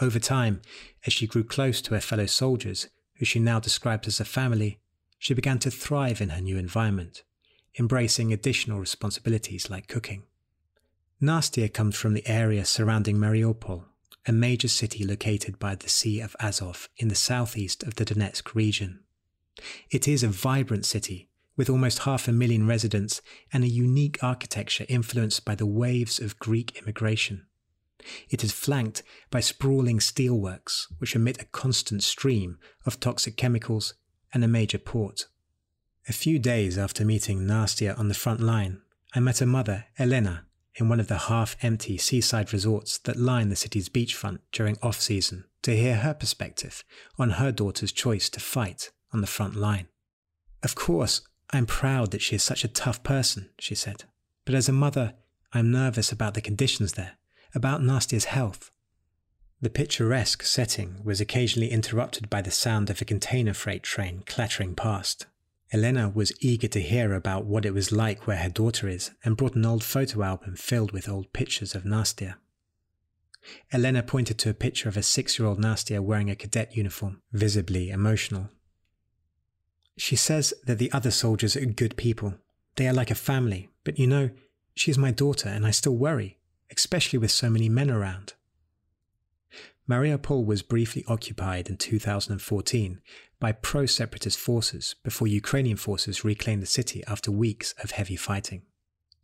Over 0.00 0.18
time, 0.18 0.62
as 1.06 1.12
she 1.12 1.26
grew 1.26 1.44
close 1.44 1.80
to 1.82 1.94
her 1.94 2.00
fellow 2.00 2.26
soldiers, 2.26 2.88
who 3.16 3.24
she 3.24 3.38
now 3.38 3.60
describes 3.60 4.08
as 4.08 4.20
a 4.20 4.24
family, 4.24 4.80
she 5.18 5.34
began 5.34 5.60
to 5.60 5.70
thrive 5.70 6.20
in 6.20 6.30
her 6.30 6.40
new 6.40 6.58
environment, 6.58 7.22
embracing 7.78 8.32
additional 8.32 8.80
responsibilities 8.80 9.70
like 9.70 9.86
cooking. 9.86 10.24
Nastya 11.22 11.72
comes 11.72 11.94
from 11.94 12.14
the 12.14 12.26
area 12.26 12.64
surrounding 12.64 13.16
Mariupol, 13.16 13.84
a 14.26 14.32
major 14.32 14.66
city 14.66 15.04
located 15.04 15.56
by 15.56 15.76
the 15.76 15.88
Sea 15.88 16.18
of 16.18 16.34
Azov 16.40 16.88
in 16.96 17.06
the 17.06 17.14
southeast 17.14 17.84
of 17.84 17.94
the 17.94 18.04
Donetsk 18.04 18.56
region. 18.56 18.98
It 19.88 20.08
is 20.08 20.24
a 20.24 20.28
vibrant 20.28 20.84
city 20.84 21.28
with 21.56 21.70
almost 21.70 22.00
half 22.00 22.26
a 22.26 22.32
million 22.32 22.66
residents 22.66 23.22
and 23.52 23.62
a 23.62 23.68
unique 23.68 24.18
architecture 24.20 24.84
influenced 24.88 25.44
by 25.44 25.54
the 25.54 25.64
waves 25.64 26.18
of 26.18 26.40
Greek 26.40 26.76
immigration. 26.82 27.46
It 28.28 28.42
is 28.42 28.50
flanked 28.50 29.04
by 29.30 29.38
sprawling 29.38 30.00
steelworks, 30.00 30.86
which 30.98 31.14
emit 31.14 31.40
a 31.40 31.46
constant 31.46 32.02
stream 32.02 32.58
of 32.84 32.98
toxic 32.98 33.36
chemicals, 33.36 33.94
and 34.34 34.42
a 34.42 34.48
major 34.48 34.78
port. 34.78 35.26
A 36.08 36.12
few 36.12 36.40
days 36.40 36.76
after 36.76 37.04
meeting 37.04 37.46
Nastya 37.46 37.96
on 37.96 38.08
the 38.08 38.14
front 38.14 38.40
line, 38.40 38.80
I 39.14 39.20
met 39.20 39.38
her 39.38 39.46
mother, 39.46 39.84
Elena, 40.00 40.46
in 40.76 40.88
one 40.88 41.00
of 41.00 41.08
the 41.08 41.18
half 41.18 41.56
empty 41.62 41.98
seaside 41.98 42.52
resorts 42.52 42.98
that 42.98 43.16
line 43.18 43.48
the 43.48 43.56
city's 43.56 43.88
beachfront 43.88 44.38
during 44.52 44.78
off 44.82 45.00
season 45.00 45.44
to 45.62 45.76
hear 45.76 45.96
her 45.96 46.14
perspective 46.14 46.84
on 47.18 47.30
her 47.30 47.52
daughter's 47.52 47.92
choice 47.92 48.28
to 48.30 48.40
fight 48.40 48.90
on 49.12 49.20
the 49.20 49.26
front 49.26 49.54
line. 49.54 49.88
Of 50.62 50.74
course, 50.74 51.22
I'm 51.50 51.66
proud 51.66 52.10
that 52.10 52.22
she 52.22 52.36
is 52.36 52.42
such 52.42 52.64
a 52.64 52.68
tough 52.68 53.02
person, 53.02 53.50
she 53.58 53.74
said, 53.74 54.04
but 54.44 54.54
as 54.54 54.68
a 54.68 54.72
mother, 54.72 55.14
I'm 55.52 55.70
nervous 55.70 56.10
about 56.10 56.34
the 56.34 56.40
conditions 56.40 56.92
there, 56.92 57.18
about 57.54 57.82
Nastya's 57.82 58.24
health. 58.24 58.70
The 59.60 59.70
picturesque 59.70 60.42
setting 60.42 61.02
was 61.04 61.20
occasionally 61.20 61.70
interrupted 61.70 62.30
by 62.30 62.42
the 62.42 62.50
sound 62.50 62.90
of 62.90 63.00
a 63.00 63.04
container 63.04 63.54
freight 63.54 63.82
train 63.82 64.22
clattering 64.26 64.74
past. 64.74 65.26
Elena 65.72 66.10
was 66.10 66.32
eager 66.40 66.68
to 66.68 66.82
hear 66.82 67.14
about 67.14 67.46
what 67.46 67.64
it 67.64 67.72
was 67.72 67.92
like 67.92 68.26
where 68.26 68.36
her 68.36 68.50
daughter 68.50 68.88
is 68.88 69.10
and 69.24 69.36
brought 69.36 69.54
an 69.54 69.64
old 69.64 69.82
photo 69.82 70.22
album 70.22 70.54
filled 70.54 70.92
with 70.92 71.08
old 71.08 71.32
pictures 71.32 71.74
of 71.74 71.84
Nastya. 71.84 72.34
Elena 73.72 74.02
pointed 74.02 74.38
to 74.38 74.50
a 74.50 74.54
picture 74.54 74.88
of 74.88 74.96
a 74.98 75.02
six 75.02 75.38
year 75.38 75.48
old 75.48 75.58
Nastya 75.58 76.00
wearing 76.00 76.30
a 76.30 76.36
cadet 76.36 76.76
uniform, 76.76 77.22
visibly 77.32 77.90
emotional. 77.90 78.50
She 79.96 80.14
says 80.14 80.52
that 80.66 80.78
the 80.78 80.92
other 80.92 81.10
soldiers 81.10 81.56
are 81.56 81.64
good 81.64 81.96
people. 81.96 82.34
They 82.76 82.86
are 82.86 82.92
like 82.92 83.10
a 83.10 83.16
family, 83.16 83.70
but 83.82 83.98
you 83.98 84.06
know, 84.06 84.30
she 84.74 84.90
is 84.90 84.98
my 84.98 85.10
daughter 85.10 85.48
and 85.48 85.66
I 85.66 85.70
still 85.70 85.96
worry, 85.96 86.38
especially 86.70 87.18
with 87.18 87.30
so 87.30 87.48
many 87.48 87.68
men 87.68 87.90
around. 87.90 88.34
Mariupol 89.88 90.44
was 90.44 90.62
briefly 90.62 91.04
occupied 91.08 91.68
in 91.68 91.76
2014 91.76 93.00
by 93.40 93.50
pro 93.50 93.84
separatist 93.84 94.38
forces 94.38 94.94
before 95.02 95.26
Ukrainian 95.26 95.76
forces 95.76 96.24
reclaimed 96.24 96.62
the 96.62 96.66
city 96.66 97.02
after 97.08 97.32
weeks 97.32 97.74
of 97.82 97.90
heavy 97.90 98.14
fighting. 98.14 98.62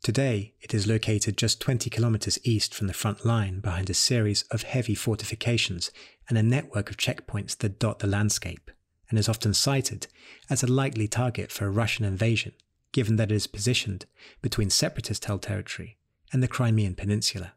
Today, 0.02 0.54
it 0.60 0.74
is 0.74 0.86
located 0.86 1.36
just 1.36 1.60
20 1.60 1.90
kilometers 1.90 2.38
east 2.42 2.74
from 2.74 2.88
the 2.88 2.92
front 2.92 3.24
line 3.24 3.60
behind 3.60 3.88
a 3.88 3.94
series 3.94 4.42
of 4.50 4.62
heavy 4.62 4.94
fortifications 4.96 5.92
and 6.28 6.36
a 6.36 6.42
network 6.42 6.90
of 6.90 6.96
checkpoints 6.96 7.56
that 7.58 7.78
dot 7.78 8.00
the 8.00 8.06
landscape 8.08 8.70
and 9.08 9.18
is 9.18 9.28
often 9.28 9.54
cited 9.54 10.08
as 10.50 10.62
a 10.62 10.66
likely 10.66 11.06
target 11.06 11.52
for 11.52 11.66
a 11.66 11.70
Russian 11.70 12.04
invasion, 12.04 12.52
given 12.92 13.16
that 13.16 13.30
it 13.30 13.34
is 13.34 13.46
positioned 13.46 14.06
between 14.42 14.70
separatist 14.70 15.24
held 15.24 15.42
territory 15.42 15.98
and 16.32 16.42
the 16.42 16.48
Crimean 16.48 16.94
Peninsula. 16.94 17.52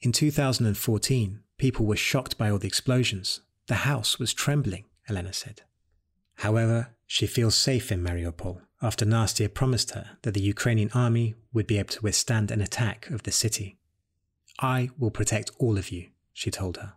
In 0.00 0.12
2014, 0.12 1.43
people 1.64 1.86
were 1.86 2.10
shocked 2.12 2.36
by 2.36 2.50
all 2.50 2.58
the 2.58 2.66
explosions. 2.66 3.40
The 3.68 3.86
house 3.90 4.18
was 4.18 4.34
trembling, 4.34 4.84
Elena 5.08 5.32
said. 5.32 5.62
However, 6.44 6.90
she 7.06 7.26
feels 7.26 7.54
safe 7.54 7.90
in 7.90 8.02
Mariupol 8.02 8.60
after 8.82 9.06
Nastya 9.06 9.48
promised 9.48 9.92
her 9.92 10.18
that 10.24 10.34
the 10.34 10.42
Ukrainian 10.42 10.90
army 10.92 11.36
would 11.54 11.66
be 11.66 11.78
able 11.78 11.94
to 11.94 12.02
withstand 12.02 12.50
an 12.50 12.60
attack 12.60 13.08
of 13.08 13.22
the 13.22 13.32
city. 13.32 13.78
I 14.60 14.90
will 14.98 15.10
protect 15.10 15.52
all 15.58 15.78
of 15.78 15.90
you, 15.90 16.10
she 16.34 16.50
told 16.50 16.76
her. 16.76 16.92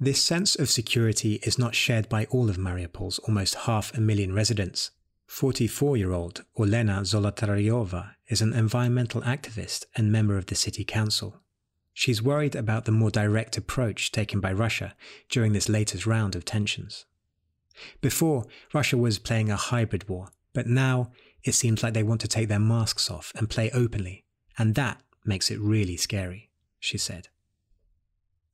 This 0.00 0.22
sense 0.22 0.56
of 0.56 0.70
security 0.70 1.34
is 1.48 1.58
not 1.58 1.74
shared 1.74 2.08
by 2.08 2.24
all 2.30 2.48
of 2.48 2.56
Mariupol's 2.56 3.18
almost 3.26 3.66
half 3.66 3.94
a 3.94 4.00
million 4.00 4.32
residents. 4.32 4.90
44 5.26 5.98
year 5.98 6.12
old 6.12 6.46
Olena 6.58 6.96
Zolotaryova 7.10 8.14
is 8.28 8.40
an 8.40 8.54
environmental 8.54 9.20
activist 9.20 9.84
and 9.96 10.10
member 10.10 10.38
of 10.38 10.46
the 10.46 10.54
city 10.54 10.82
council. 10.82 11.42
She's 11.98 12.22
worried 12.22 12.54
about 12.54 12.84
the 12.84 12.92
more 12.92 13.10
direct 13.10 13.56
approach 13.56 14.12
taken 14.12 14.38
by 14.38 14.52
Russia 14.52 14.94
during 15.28 15.52
this 15.52 15.68
latest 15.68 16.06
round 16.06 16.36
of 16.36 16.44
tensions. 16.44 17.06
Before, 18.00 18.46
Russia 18.72 18.96
was 18.96 19.18
playing 19.18 19.50
a 19.50 19.56
hybrid 19.56 20.08
war, 20.08 20.28
but 20.52 20.68
now 20.68 21.10
it 21.42 21.56
seems 21.56 21.82
like 21.82 21.94
they 21.94 22.04
want 22.04 22.20
to 22.20 22.28
take 22.28 22.46
their 22.46 22.60
masks 22.60 23.10
off 23.10 23.32
and 23.34 23.50
play 23.50 23.68
openly, 23.72 24.22
and 24.56 24.76
that 24.76 25.02
makes 25.24 25.50
it 25.50 25.58
really 25.58 25.96
scary, 25.96 26.50
she 26.78 26.98
said. 26.98 27.30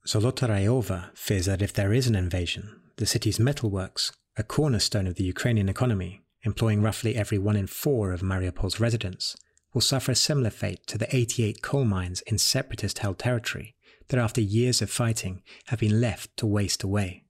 Zolotaryova 0.07 1.15
fears 1.15 1.45
that 1.45 1.61
if 1.61 1.75
there 1.75 1.93
is 1.93 2.07
an 2.07 2.15
invasion, 2.15 2.81
the 2.97 3.05
city's 3.05 3.37
metalworks, 3.37 4.11
a 4.39 4.43
cornerstone 4.43 5.07
of 5.07 5.17
the 5.17 5.25
Ukrainian 5.25 5.69
economy, 5.69 6.23
employing 6.45 6.81
roughly 6.81 7.15
every 7.15 7.37
one 7.37 7.57
in 7.57 7.67
four 7.67 8.13
of 8.13 8.23
Mariupol's 8.23 8.81
residents, 8.81 9.37
will 9.75 9.81
suffer 9.81 10.13
a 10.13 10.17
similar 10.17 10.51
fate 10.51 10.87
to 10.87 10.97
the 10.97 11.15
88 11.15 11.61
coal 11.61 11.85
mines 11.85 12.23
in 12.23 12.39
separatist 12.39 13.01
held 13.01 13.19
territory 13.19 13.75
that 14.09 14.21
after 14.21 14.41
years 14.41 14.81
of 14.81 14.89
fighting 14.89 15.43
have 15.67 15.81
been 15.81 16.01
left 16.01 16.35
to 16.37 16.47
waste 16.47 16.83
away. 16.83 17.25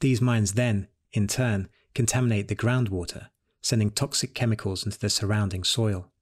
These 0.00 0.20
mines 0.20 0.52
then, 0.52 0.88
in 1.12 1.26
turn, 1.26 1.68
contaminate 1.94 2.48
the 2.48 2.56
groundwater, 2.56 3.28
sending 3.60 3.90
toxic 3.90 4.34
chemicals 4.34 4.84
into 4.84 4.98
the 4.98 5.10
surrounding 5.10 5.64
soil. 5.64 6.12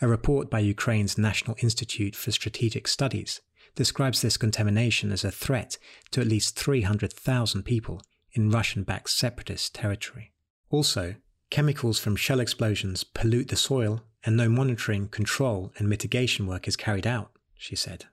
A 0.00 0.06
report 0.06 0.50
by 0.50 0.60
Ukraine's 0.60 1.18
National 1.18 1.56
Institute 1.60 2.14
for 2.14 2.30
Strategic 2.30 2.86
Studies 2.86 3.40
describes 3.74 4.20
this 4.20 4.36
contamination 4.36 5.10
as 5.10 5.24
a 5.24 5.30
threat 5.30 5.78
to 6.10 6.20
at 6.20 6.26
least 6.26 6.58
300,000 6.58 7.62
people 7.62 8.02
in 8.32 8.50
Russian 8.50 8.82
backed 8.82 9.10
separatist 9.10 9.74
territory. 9.74 10.32
Also, 10.70 11.16
chemicals 11.50 11.98
from 11.98 12.16
shell 12.16 12.40
explosions 12.40 13.02
pollute 13.02 13.48
the 13.48 13.56
soil 13.56 14.02
and 14.24 14.36
no 14.36 14.48
monitoring, 14.48 15.08
control, 15.08 15.72
and 15.78 15.88
mitigation 15.88 16.46
work 16.46 16.68
is 16.68 16.76
carried 16.76 17.06
out, 17.06 17.32
she 17.56 17.74
said. 17.74 18.06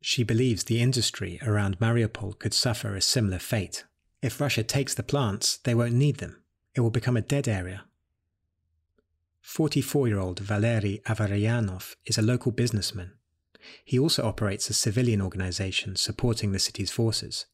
She 0.00 0.22
believes 0.22 0.64
the 0.64 0.80
industry 0.80 1.40
around 1.44 1.80
Mariupol 1.80 2.38
could 2.38 2.54
suffer 2.54 2.94
a 2.94 3.00
similar 3.00 3.38
fate. 3.38 3.84
If 4.22 4.40
Russia 4.40 4.62
takes 4.62 4.94
the 4.94 5.02
plants, 5.02 5.56
they 5.58 5.74
won't 5.74 5.94
need 5.94 6.18
them. 6.18 6.42
It 6.74 6.80
will 6.80 6.90
become 6.90 7.16
a 7.16 7.22
dead 7.22 7.48
area. 7.48 7.84
44 9.40 10.08
year 10.08 10.18
old 10.18 10.40
Valery 10.40 11.00
Avaryanov 11.06 11.94
is 12.04 12.18
a 12.18 12.22
local 12.22 12.52
businessman. 12.52 13.12
He 13.84 13.98
also 13.98 14.24
operates 14.24 14.68
a 14.68 14.74
civilian 14.74 15.20
organization 15.20 15.96
supporting 15.96 16.52
the 16.52 16.58
city's 16.58 16.90
forces, 16.90 17.46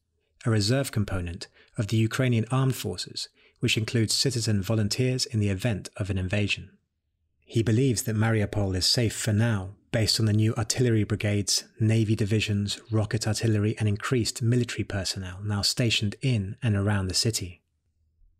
a 0.45 0.49
reserve 0.49 0.91
component 0.91 1.47
of 1.77 1.87
the 1.87 1.97
Ukrainian 1.97 2.45
armed 2.51 2.75
forces, 2.75 3.29
which 3.59 3.77
includes 3.77 4.13
citizen 4.13 4.61
volunteers 4.61 5.25
in 5.25 5.39
the 5.39 5.49
event 5.49 5.89
of 5.97 6.09
an 6.09 6.17
invasion. 6.17 6.71
He 7.45 7.63
believes 7.63 8.03
that 8.03 8.15
Mariupol 8.15 8.75
is 8.75 8.85
safe 8.85 9.15
for 9.15 9.33
now 9.33 9.75
based 9.91 10.19
on 10.19 10.25
the 10.25 10.33
new 10.33 10.55
artillery 10.55 11.03
brigades, 11.03 11.65
navy 11.79 12.15
divisions, 12.15 12.79
rocket 12.89 13.27
artillery, 13.27 13.75
and 13.77 13.87
increased 13.87 14.41
military 14.41 14.83
personnel 14.83 15.39
now 15.43 15.61
stationed 15.61 16.15
in 16.21 16.55
and 16.63 16.75
around 16.75 17.07
the 17.07 17.13
city 17.13 17.61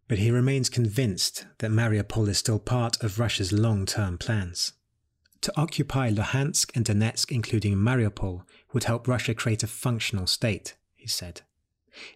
but 0.08 0.20
he 0.20 0.32
remains 0.32 0.70
convinced 0.70 1.46
that 1.60 1.72
Mariupol 1.72 2.28
is 2.28 2.38
still 2.38 2.60
part 2.60 3.02
of 3.04 3.20
Russia's 3.20 3.52
long 3.52 3.86
term 3.86 4.18
plans. 4.18 4.74
To 5.42 5.54
occupy 5.60 6.12
Luhansk 6.12 6.70
and 6.76 6.86
Donetsk, 6.86 7.32
including 7.32 7.76
Mariupol, 7.76 8.44
would 8.72 8.86
help 8.86 9.08
Russia 9.08 9.34
create 9.34 9.64
a 9.64 9.68
functional 9.68 10.28
state, 10.28 10.76
he 10.94 11.08
said. 11.08 11.42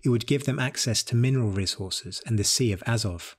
It 0.04 0.10
would 0.10 0.28
give 0.28 0.46
them 0.46 0.60
access 0.60 1.04
to 1.04 1.16
mineral 1.16 1.50
resources 1.50 2.22
and 2.26 2.38
the 2.38 2.44
Sea 2.44 2.72
of 2.72 2.84
Azov. 2.86 3.36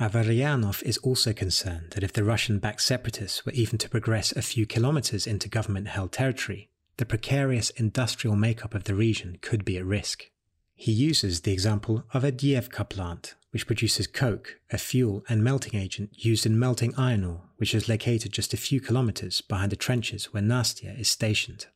Avaryanov 0.00 0.82
is 0.82 0.98
also 0.98 1.32
concerned 1.32 1.90
that 1.90 2.02
if 2.02 2.12
the 2.12 2.24
Russian 2.24 2.58
backed 2.58 2.80
separatists 2.80 3.44
were 3.44 3.52
even 3.52 3.78
to 3.78 3.88
progress 3.88 4.32
a 4.32 4.42
few 4.42 4.66
kilometers 4.66 5.26
into 5.26 5.48
government 5.48 5.88
held 5.88 6.12
territory, 6.12 6.70
the 6.96 7.04
precarious 7.06 7.70
industrial 7.70 8.36
makeup 8.36 8.74
of 8.74 8.84
the 8.84 8.94
region 8.94 9.38
could 9.42 9.64
be 9.64 9.76
at 9.76 9.84
risk. 9.84 10.30
He 10.74 10.92
uses 10.92 11.42
the 11.42 11.52
example 11.52 12.04
of 12.12 12.22
Avdiivka 12.22 12.88
plant, 12.88 13.34
which 13.50 13.66
produces 13.66 14.06
coke, 14.06 14.58
a 14.70 14.78
fuel 14.78 15.24
and 15.28 15.44
melting 15.44 15.78
agent 15.78 16.10
used 16.12 16.46
in 16.46 16.58
melting 16.58 16.94
iron 16.96 17.24
ore, 17.24 17.42
which 17.58 17.74
is 17.74 17.88
located 17.88 18.32
just 18.32 18.54
a 18.54 18.56
few 18.56 18.80
kilometers 18.80 19.42
behind 19.42 19.70
the 19.70 19.76
trenches 19.76 20.32
where 20.32 20.42
Nastya 20.42 20.98
is 20.98 21.10
stationed. 21.10 21.66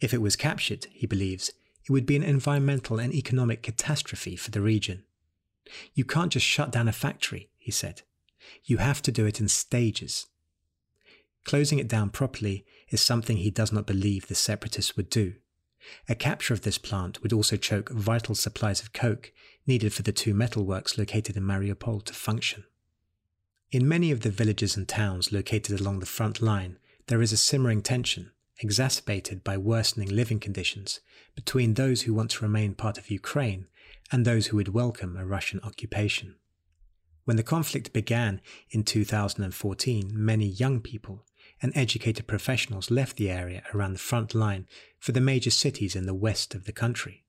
If 0.00 0.12
it 0.12 0.20
was 0.20 0.34
captured, 0.34 0.86
he 0.90 1.06
believes, 1.06 1.50
it 1.84 1.90
would 1.90 2.06
be 2.06 2.16
an 2.16 2.22
environmental 2.22 2.98
and 2.98 3.14
economic 3.14 3.62
catastrophe 3.62 4.34
for 4.34 4.50
the 4.50 4.60
region. 4.60 5.04
You 5.94 6.04
can't 6.04 6.32
just 6.32 6.46
shut 6.46 6.72
down 6.72 6.88
a 6.88 6.92
factory, 6.92 7.50
he 7.58 7.70
said. 7.70 8.02
You 8.64 8.78
have 8.78 9.02
to 9.02 9.12
do 9.12 9.26
it 9.26 9.40
in 9.40 9.48
stages. 9.48 10.26
Closing 11.44 11.78
it 11.78 11.88
down 11.88 12.10
properly 12.10 12.64
is 12.90 13.00
something 13.00 13.36
he 13.36 13.50
does 13.50 13.72
not 13.72 13.86
believe 13.86 14.26
the 14.26 14.34
separatists 14.34 14.96
would 14.96 15.10
do. 15.10 15.34
A 16.08 16.14
capture 16.14 16.52
of 16.52 16.62
this 16.62 16.78
plant 16.78 17.22
would 17.22 17.32
also 17.32 17.56
choke 17.56 17.90
vital 17.90 18.34
supplies 18.34 18.80
of 18.82 18.92
coke 18.92 19.32
needed 19.66 19.92
for 19.92 20.02
the 20.02 20.12
two 20.12 20.34
metalworks 20.34 20.98
located 20.98 21.36
in 21.36 21.44
Mariupol 21.44 22.04
to 22.04 22.12
function. 22.12 22.64
In 23.72 23.88
many 23.88 24.10
of 24.10 24.20
the 24.20 24.30
villages 24.30 24.76
and 24.76 24.86
towns 24.86 25.32
located 25.32 25.80
along 25.80 26.00
the 26.00 26.06
front 26.06 26.42
line, 26.42 26.78
there 27.06 27.22
is 27.22 27.32
a 27.32 27.36
simmering 27.36 27.82
tension, 27.82 28.32
exacerbated 28.58 29.42
by 29.42 29.56
worsening 29.56 30.08
living 30.08 30.40
conditions, 30.40 31.00
between 31.34 31.74
those 31.74 32.02
who 32.02 32.12
want 32.12 32.32
to 32.32 32.44
remain 32.44 32.74
part 32.74 32.98
of 32.98 33.10
Ukraine 33.10 33.68
and 34.12 34.24
those 34.24 34.48
who 34.48 34.56
would 34.56 34.68
welcome 34.68 35.16
a 35.16 35.26
Russian 35.26 35.60
occupation. 35.62 36.36
When 37.24 37.36
the 37.36 37.42
conflict 37.42 37.92
began 37.92 38.40
in 38.70 38.82
2014, 38.82 40.10
many 40.12 40.46
young 40.46 40.80
people 40.80 41.26
and 41.62 41.72
educated 41.76 42.26
professionals 42.26 42.90
left 42.90 43.16
the 43.16 43.30
area 43.30 43.62
around 43.74 43.92
the 43.92 43.98
front 43.98 44.34
line 44.34 44.66
for 44.98 45.12
the 45.12 45.20
major 45.20 45.50
cities 45.50 45.94
in 45.94 46.06
the 46.06 46.14
west 46.14 46.54
of 46.54 46.64
the 46.64 46.72
country. 46.72 47.24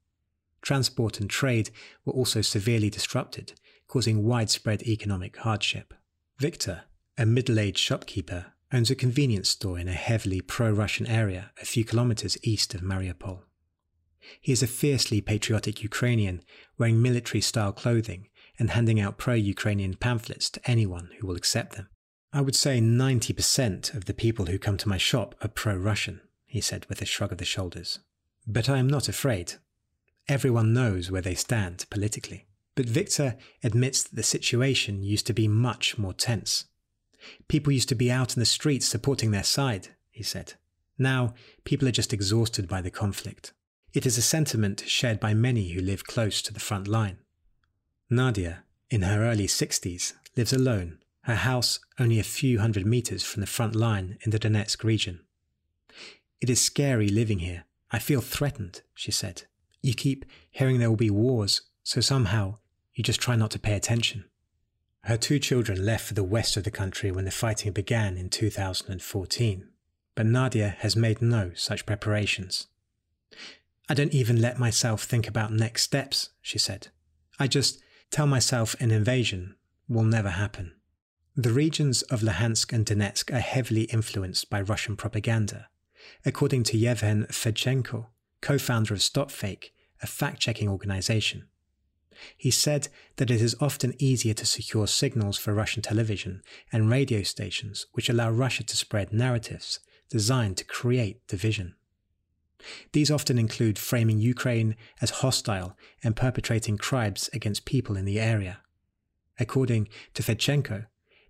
Transport 0.61 1.19
and 1.19 1.29
trade 1.29 1.71
were 2.05 2.13
also 2.13 2.41
severely 2.41 2.89
disrupted, 2.89 3.53
causing 3.87 4.23
widespread 4.23 4.83
economic 4.83 5.37
hardship. 5.37 5.93
Victor, 6.39 6.83
a 7.17 7.25
middle 7.25 7.59
aged 7.59 7.79
shopkeeper, 7.79 8.53
owns 8.71 8.89
a 8.89 8.95
convenience 8.95 9.49
store 9.49 9.77
in 9.77 9.87
a 9.87 9.93
heavily 9.93 10.39
pro 10.39 10.71
Russian 10.71 11.05
area 11.07 11.51
a 11.61 11.65
few 11.65 11.83
kilometers 11.83 12.37
east 12.41 12.73
of 12.73 12.81
Mariupol. 12.81 13.41
He 14.39 14.51
is 14.51 14.63
a 14.63 14.67
fiercely 14.67 15.21
patriotic 15.21 15.83
Ukrainian 15.83 16.41
wearing 16.77 17.01
military 17.01 17.41
style 17.41 17.71
clothing 17.71 18.27
and 18.59 18.71
handing 18.71 18.99
out 18.99 19.17
pro 19.17 19.33
Ukrainian 19.33 19.95
pamphlets 19.95 20.49
to 20.51 20.69
anyone 20.69 21.09
who 21.19 21.27
will 21.27 21.35
accept 21.35 21.75
them. 21.75 21.89
I 22.33 22.41
would 22.41 22.55
say 22.55 22.79
90% 22.79 23.93
of 23.93 24.05
the 24.05 24.13
people 24.13 24.45
who 24.45 24.57
come 24.57 24.77
to 24.77 24.89
my 24.89 24.97
shop 24.97 25.35
are 25.41 25.49
pro 25.49 25.75
Russian, 25.75 26.21
he 26.45 26.61
said 26.61 26.85
with 26.87 27.01
a 27.01 27.05
shrug 27.05 27.31
of 27.31 27.39
the 27.39 27.45
shoulders. 27.45 27.99
But 28.47 28.69
I 28.69 28.77
am 28.77 28.87
not 28.87 29.09
afraid. 29.09 29.53
Everyone 30.27 30.73
knows 30.73 31.11
where 31.11 31.21
they 31.21 31.35
stand 31.35 31.85
politically. 31.89 32.45
But 32.75 32.85
Victor 32.85 33.35
admits 33.63 34.03
that 34.03 34.15
the 34.15 34.23
situation 34.23 35.03
used 35.03 35.27
to 35.27 35.33
be 35.33 35.47
much 35.47 35.97
more 35.97 36.13
tense. 36.13 36.65
People 37.47 37.73
used 37.73 37.89
to 37.89 37.95
be 37.95 38.09
out 38.09 38.35
in 38.35 38.39
the 38.39 38.45
streets 38.45 38.87
supporting 38.87 39.31
their 39.31 39.43
side, 39.43 39.89
he 40.09 40.23
said. 40.23 40.53
Now, 40.97 41.33
people 41.63 41.87
are 41.87 41.91
just 41.91 42.13
exhausted 42.13 42.67
by 42.67 42.81
the 42.81 42.91
conflict. 42.91 43.53
It 43.93 44.05
is 44.05 44.17
a 44.17 44.21
sentiment 44.21 44.83
shared 44.87 45.19
by 45.19 45.33
many 45.33 45.69
who 45.69 45.81
live 45.81 46.05
close 46.05 46.41
to 46.43 46.53
the 46.53 46.59
front 46.59 46.87
line. 46.87 47.17
Nadia, 48.09 48.63
in 48.89 49.01
her 49.01 49.23
early 49.23 49.47
60s, 49.47 50.13
lives 50.35 50.53
alone 50.53 50.99
her 51.23 51.35
house 51.35 51.79
only 51.99 52.19
a 52.19 52.23
few 52.23 52.59
hundred 52.59 52.85
meters 52.85 53.23
from 53.23 53.41
the 53.41 53.47
front 53.47 53.75
line 53.75 54.17
in 54.21 54.31
the 54.31 54.39
Donetsk 54.39 54.83
region. 54.83 55.19
It 56.39 56.49
is 56.49 56.59
scary 56.59 57.09
living 57.09 57.39
here. 57.39 57.65
I 57.91 57.99
feel 57.99 58.21
threatened, 58.21 58.81
she 58.95 59.11
said. 59.11 59.43
You 59.81 59.93
keep 59.93 60.25
hearing 60.49 60.79
there 60.79 60.89
will 60.89 60.97
be 60.97 61.11
wars, 61.11 61.61
so 61.83 62.01
somehow 62.01 62.57
you 62.93 63.03
just 63.03 63.21
try 63.21 63.35
not 63.35 63.51
to 63.51 63.59
pay 63.59 63.75
attention. 63.75 64.25
Her 65.03 65.17
two 65.17 65.39
children 65.39 65.85
left 65.85 66.05
for 66.05 66.13
the 66.13 66.23
west 66.23 66.57
of 66.57 66.63
the 66.63 66.71
country 66.71 67.11
when 67.11 67.25
the 67.25 67.31
fighting 67.31 67.71
began 67.71 68.17
in 68.17 68.29
2014, 68.29 69.69
but 70.15 70.25
Nadia 70.25 70.75
has 70.79 70.95
made 70.95 71.21
no 71.21 71.51
such 71.55 71.85
preparations. 71.85 72.67
I 73.91 73.93
don't 73.93 74.13
even 74.13 74.39
let 74.39 74.57
myself 74.57 75.03
think 75.03 75.27
about 75.27 75.51
next 75.51 75.83
steps, 75.83 76.29
she 76.41 76.57
said. 76.57 76.87
I 77.37 77.47
just 77.47 77.81
tell 78.09 78.25
myself 78.25 78.73
an 78.79 78.89
invasion 78.89 79.57
will 79.89 80.05
never 80.05 80.29
happen. 80.29 80.71
The 81.35 81.51
regions 81.51 82.01
of 82.03 82.21
Luhansk 82.21 82.71
and 82.71 82.85
Donetsk 82.85 83.33
are 83.33 83.41
heavily 83.41 83.81
influenced 83.91 84.49
by 84.49 84.61
Russian 84.61 84.95
propaganda, 84.95 85.67
according 86.25 86.63
to 86.63 86.77
Yevhen 86.77 87.27
Fedchenko, 87.33 88.05
co 88.39 88.57
founder 88.57 88.93
of 88.93 89.01
StopFake, 89.01 89.71
a 90.01 90.07
fact 90.07 90.39
checking 90.39 90.69
organization. 90.69 91.49
He 92.37 92.49
said 92.49 92.87
that 93.17 93.29
it 93.29 93.41
is 93.41 93.57
often 93.59 93.93
easier 93.99 94.35
to 94.35 94.45
secure 94.45 94.87
signals 94.87 95.37
for 95.37 95.53
Russian 95.53 95.81
television 95.81 96.43
and 96.71 96.89
radio 96.89 97.23
stations 97.23 97.87
which 97.91 98.07
allow 98.07 98.31
Russia 98.31 98.63
to 98.63 98.77
spread 98.77 99.11
narratives 99.11 99.81
designed 100.09 100.55
to 100.55 100.63
create 100.63 101.27
division. 101.27 101.75
These 102.91 103.11
often 103.11 103.37
include 103.37 103.79
framing 103.79 104.19
Ukraine 104.19 104.75
as 105.01 105.21
hostile 105.21 105.77
and 106.03 106.15
perpetrating 106.15 106.77
crimes 106.77 107.29
against 107.33 107.65
people 107.65 107.97
in 107.97 108.05
the 108.05 108.19
area. 108.19 108.61
According 109.39 109.89
to 110.13 110.23
Fedchenko, 110.23 110.85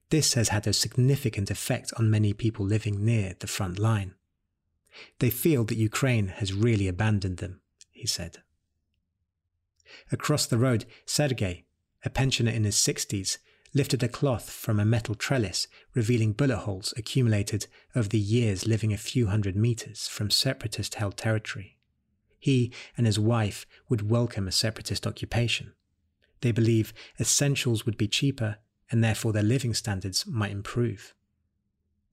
this 0.09 0.33
has 0.33 0.49
had 0.49 0.67
a 0.67 0.73
significant 0.73 1.49
effect 1.49 1.93
on 1.97 2.09
many 2.09 2.33
people 2.33 2.65
living 2.65 3.05
near 3.05 3.35
the 3.39 3.47
front 3.47 3.79
line. 3.79 4.15
They 5.19 5.29
feel 5.29 5.63
that 5.65 5.77
Ukraine 5.77 6.27
has 6.27 6.53
really 6.53 6.87
abandoned 6.87 7.37
them, 7.37 7.61
he 7.91 8.05
said. 8.05 8.39
Across 10.11 10.47
the 10.47 10.57
road, 10.57 10.85
Sergei, 11.05 11.65
a 12.03 12.09
pensioner 12.09 12.51
in 12.51 12.65
his 12.65 12.75
60s, 12.75 13.37
lifted 13.73 14.03
a 14.03 14.07
cloth 14.07 14.49
from 14.49 14.79
a 14.79 14.85
metal 14.85 15.15
trellis, 15.15 15.67
revealing 15.93 16.33
bullet 16.33 16.57
holes 16.57 16.93
accumulated 16.97 17.67
over 17.95 18.09
the 18.09 18.19
years 18.19 18.67
living 18.67 18.91
a 18.91 18.97
few 18.97 19.27
hundred 19.27 19.55
meters 19.55 20.07
from 20.07 20.29
separatist 20.29 20.95
held 20.95 21.15
territory. 21.15 21.77
He 22.39 22.73
and 22.97 23.05
his 23.05 23.19
wife 23.19 23.65
would 23.87 24.09
welcome 24.09 24.47
a 24.47 24.51
separatist 24.51 25.07
occupation. 25.07 25.73
They 26.41 26.51
believe 26.51 26.93
essentials 27.19 27.85
would 27.85 27.97
be 27.97 28.07
cheaper 28.07 28.57
and 28.89 29.03
therefore 29.03 29.31
their 29.31 29.43
living 29.43 29.73
standards 29.73 30.25
might 30.27 30.51
improve. 30.51 31.13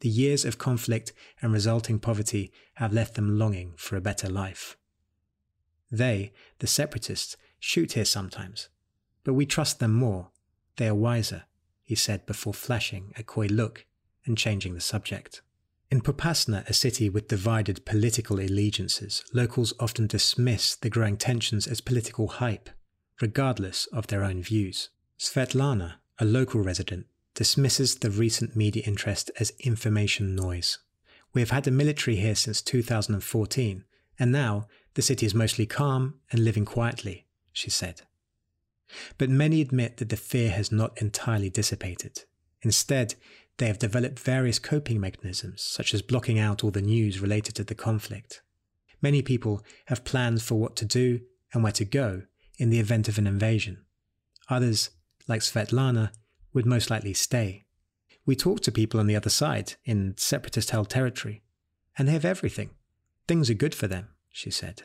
The 0.01 0.09
years 0.09 0.45
of 0.45 0.59
conflict 0.59 1.13
and 1.43 1.53
resulting 1.53 1.99
poverty 1.99 2.53
have 2.75 2.93
left 2.93 3.15
them 3.15 3.37
longing 3.37 3.73
for 3.77 3.97
a 3.97 4.01
better 4.01 4.29
life. 4.29 4.77
They, 5.91 6.33
the 6.61 6.69
separatists, 6.69 7.37
shoot 7.59 7.93
here 7.93 8.05
sometimes, 8.05 8.69
but 9.25 9.35
we 9.35 9.47
trust 9.47 9.81
them 9.81 9.93
more. 9.93 10.31
They 10.77 10.87
are 10.87 10.95
wiser, 10.95 11.45
he 11.89 11.95
said 11.95 12.27
before 12.27 12.53
flashing 12.53 13.15
a 13.17 13.23
coy 13.23 13.47
look 13.47 13.87
and 14.27 14.37
changing 14.37 14.75
the 14.75 14.81
subject. 14.81 15.41
In 15.91 16.03
Popasna, 16.03 16.69
a 16.69 16.75
city 16.75 17.09
with 17.09 17.29
divided 17.29 17.87
political 17.87 18.39
allegiances, 18.39 19.25
locals 19.33 19.73
often 19.81 20.07
dismiss 20.07 20.77
the 20.77 20.91
growing 20.91 21.17
tensions 21.17 21.67
as 21.67 21.81
political 21.81 22.29
hype, 22.29 22.69
regardless 23.23 23.87
of 23.87 24.09
their 24.09 24.23
own 24.23 24.43
views. 24.43 24.91
Svetlana, 25.19 25.95
a 26.19 26.27
local 26.27 26.61
resident, 26.61 27.07
dismisses 27.35 27.95
the 27.95 28.11
recent 28.11 28.55
media 28.55 28.83
interest 28.85 29.31
as 29.41 29.55
information 29.59 30.37
noise. 30.37 30.81
We 31.33 31.41
have 31.41 31.53
had 31.53 31.65
the 31.65 31.71
military 31.71 32.19
here 32.19 32.35
since 32.35 32.61
2014, 32.61 33.85
and 34.19 34.31
now 34.31 34.67
the 34.93 35.01
city 35.01 35.25
is 35.25 35.35
mostly 35.35 35.65
calm 35.65 36.17
and 36.31 36.45
living 36.45 36.67
quietly, 36.67 37.25
she 37.51 37.71
said. 37.71 38.03
But 39.17 39.31
many 39.31 39.61
admit 39.61 39.99
that 39.99 40.09
the 40.09 40.17
fear 40.17 40.51
has 40.51 40.73
not 40.73 41.01
entirely 41.01 41.51
dissipated. 41.51 42.25
Instead, 42.63 43.15
they 43.59 43.67
have 43.67 43.79
developed 43.79 44.19
various 44.19 44.59
coping 44.59 45.01
mechanisms, 45.01 45.63
such 45.63 45.93
as 45.93 46.03
blocking 46.03 46.39
out 46.39 46.63
all 46.63 46.71
the 46.71 46.81
news 46.81 47.21
related 47.21 47.55
to 47.57 47.65
the 47.65 47.75
conflict. 47.75 48.43
Many 49.03 49.23
people 49.23 49.65
have 49.87 50.05
plans 50.05 50.43
for 50.43 50.57
what 50.57 50.77
to 50.77 50.85
do 50.85 51.21
and 51.53 51.63
where 51.63 51.73
to 51.73 51.85
go 51.85 52.23
in 52.59 52.71
the 52.71 52.81
event 52.81 53.09
of 53.09 53.19
an 53.19 53.27
invasion. 53.27 53.85
Others, 54.49 54.91
like 55.27 55.41
Svetlana, 55.41 56.11
would 56.53 56.67
most 56.67 56.91
likely 56.91 57.15
stay. 57.15 57.65
We 58.27 58.37
talk 58.37 58.61
to 58.61 58.73
people 58.73 59.01
on 59.01 59.07
the 59.07 59.17
other 59.17 59.31
side, 59.31 59.75
in 59.85 60.15
separatist 60.17 60.71
held 60.71 60.91
territory, 60.91 61.43
and 61.97 62.09
they 62.09 62.13
have 62.13 62.25
everything. 62.25 62.71
Things 63.27 63.49
are 63.51 63.55
good 63.55 63.75
for 63.75 63.87
them, 63.87 64.09
she 64.31 64.51
said. 64.51 64.83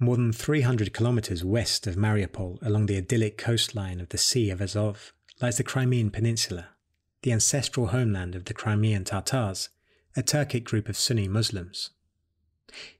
More 0.00 0.16
than 0.16 0.32
300 0.32 0.94
kilometers 0.94 1.44
west 1.44 1.88
of 1.88 1.96
Mariupol, 1.96 2.58
along 2.62 2.86
the 2.86 2.96
idyllic 2.96 3.36
coastline 3.36 4.00
of 4.00 4.10
the 4.10 4.18
Sea 4.18 4.48
of 4.50 4.62
Azov, 4.62 5.12
lies 5.40 5.56
the 5.56 5.64
Crimean 5.64 6.12
Peninsula, 6.12 6.68
the 7.22 7.32
ancestral 7.32 7.88
homeland 7.88 8.36
of 8.36 8.44
the 8.44 8.54
Crimean 8.54 9.02
Tatars, 9.02 9.70
a 10.16 10.22
Turkic 10.22 10.62
group 10.62 10.88
of 10.88 10.96
Sunni 10.96 11.26
Muslims. 11.26 11.90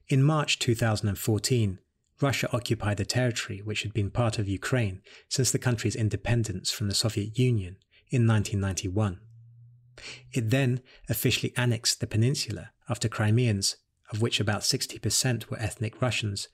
In 0.09 0.21
March 0.21 0.59
2014, 0.59 1.79
Russia 2.19 2.49
occupied 2.51 2.97
the 2.97 3.05
territory 3.05 3.61
which 3.61 3.83
had 3.83 3.93
been 3.93 4.11
part 4.11 4.37
of 4.37 4.49
Ukraine 4.49 5.01
since 5.29 5.51
the 5.51 5.59
country's 5.59 5.95
independence 5.95 6.69
from 6.69 6.89
the 6.89 6.95
Soviet 6.95 7.39
Union 7.39 7.77
in 8.09 8.27
1991. 8.27 9.21
It 10.33 10.49
then 10.49 10.81
officially 11.07 11.53
annexed 11.55 12.01
the 12.01 12.07
peninsula 12.07 12.71
after 12.89 13.07
Crimeans, 13.07 13.77
of 14.11 14.21
which 14.21 14.41
about 14.41 14.61
60% 14.61 15.49
were 15.49 15.59
ethnic 15.59 16.01
Russians, 16.01 16.49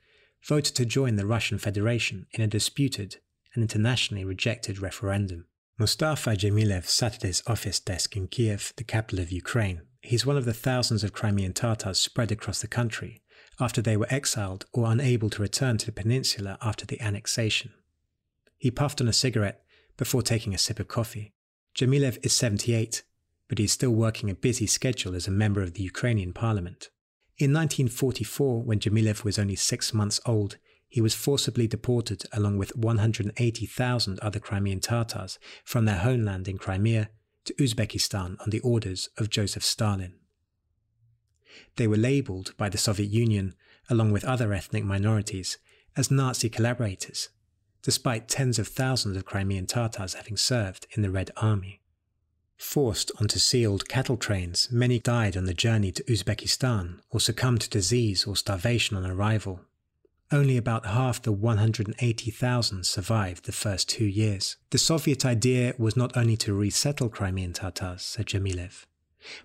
voted 0.47 0.75
to 0.75 0.85
join 0.85 1.15
the 1.15 1.25
Russian 1.25 1.57
Federation 1.57 2.27
in 2.31 2.41
a 2.41 2.47
disputed 2.47 3.17
and 3.53 3.63
internationally 3.63 4.23
rejected 4.23 4.79
referendum. 4.79 5.45
Mustafa 5.77 6.31
Dzhemilev 6.31 6.85
sat 6.85 7.15
at 7.15 7.23
his 7.23 7.43
office 7.47 7.79
desk 7.79 8.15
in 8.15 8.27
Kiev, 8.27 8.73
the 8.77 8.83
capital 8.83 9.19
of 9.19 9.31
Ukraine. 9.31 9.81
He's 10.01 10.25
one 10.25 10.37
of 10.37 10.45
the 10.45 10.53
thousands 10.53 11.03
of 11.03 11.13
Crimean 11.13 11.53
Tatars 11.53 11.99
spread 11.99 12.31
across 12.31 12.61
the 12.61 12.67
country 12.67 13.21
after 13.59 13.81
they 13.81 13.97
were 13.97 14.07
exiled 14.09 14.65
or 14.71 14.91
unable 14.91 15.29
to 15.31 15.41
return 15.41 15.77
to 15.77 15.85
the 15.85 15.91
peninsula 15.91 16.57
after 16.61 16.85
the 16.85 17.01
annexation. 17.01 17.71
He 18.57 18.71
puffed 18.71 19.01
on 19.01 19.07
a 19.07 19.13
cigarette 19.13 19.63
before 19.97 20.21
taking 20.21 20.53
a 20.53 20.57
sip 20.57 20.79
of 20.79 20.87
coffee. 20.87 21.33
Dzhemilev 21.75 22.23
is 22.23 22.33
78, 22.33 23.03
but 23.47 23.57
he 23.57 23.65
is 23.65 23.71
still 23.71 23.91
working 23.91 24.29
a 24.29 24.35
busy 24.35 24.67
schedule 24.67 25.15
as 25.15 25.27
a 25.27 25.31
member 25.31 25.61
of 25.61 25.73
the 25.73 25.83
Ukrainian 25.83 26.33
parliament. 26.33 26.89
In 27.37 27.51
1944, 27.51 28.63
when 28.63 28.79
Dzhemilev 28.79 29.25
was 29.25 29.37
only 29.37 29.57
six 29.57 29.93
months 29.93 30.21
old, 30.25 30.57
he 30.87 31.01
was 31.01 31.13
forcibly 31.13 31.67
deported 31.67 32.23
along 32.31 32.57
with 32.57 32.77
180,000 32.77 34.19
other 34.21 34.39
Crimean 34.39 34.79
Tatars 34.79 35.37
from 35.65 35.83
their 35.83 35.97
homeland 35.97 36.47
in 36.47 36.57
Crimea 36.57 37.09
to 37.43 37.53
Uzbekistan 37.55 38.37
on 38.39 38.51
the 38.51 38.61
orders 38.61 39.09
of 39.17 39.29
Joseph 39.29 39.65
Stalin. 39.65 40.13
They 41.75 41.87
were 41.87 41.97
labelled 41.97 42.53
by 42.55 42.69
the 42.69 42.77
Soviet 42.77 43.09
Union, 43.09 43.53
along 43.89 44.13
with 44.13 44.23
other 44.23 44.53
ethnic 44.53 44.85
minorities, 44.85 45.57
as 45.97 46.09
Nazi 46.09 46.49
collaborators, 46.49 47.27
despite 47.81 48.29
tens 48.29 48.57
of 48.59 48.69
thousands 48.69 49.17
of 49.17 49.25
Crimean 49.25 49.65
Tatars 49.65 50.13
having 50.13 50.37
served 50.37 50.87
in 50.91 51.01
the 51.01 51.11
Red 51.11 51.31
Army. 51.35 51.81
Forced 52.57 53.11
onto 53.19 53.37
sealed 53.37 53.87
cattle 53.87 54.17
trains, 54.17 54.69
many 54.71 54.99
died 54.99 55.35
on 55.35 55.45
the 55.45 55.53
journey 55.53 55.91
to 55.91 56.03
Uzbekistan 56.03 56.99
or 57.09 57.19
succumbed 57.19 57.61
to 57.61 57.69
disease 57.69 58.25
or 58.25 58.35
starvation 58.35 58.95
on 58.95 59.05
arrival. 59.05 59.61
Only 60.31 60.57
about 60.57 60.87
half 60.87 61.21
the 61.21 61.31
180,000 61.31 62.85
survived 62.85 63.45
the 63.45 63.51
first 63.51 63.87
two 63.89 64.05
years. 64.05 64.55
The 64.71 64.77
Soviet 64.77 65.25
idea 65.25 65.73
was 65.77 65.95
not 65.95 66.17
only 66.17 66.35
to 66.37 66.53
resettle 66.53 67.09
Crimean 67.09 67.53
Tatars, 67.53 68.01
said 68.01 68.27
Dzhemilev, 68.27 68.85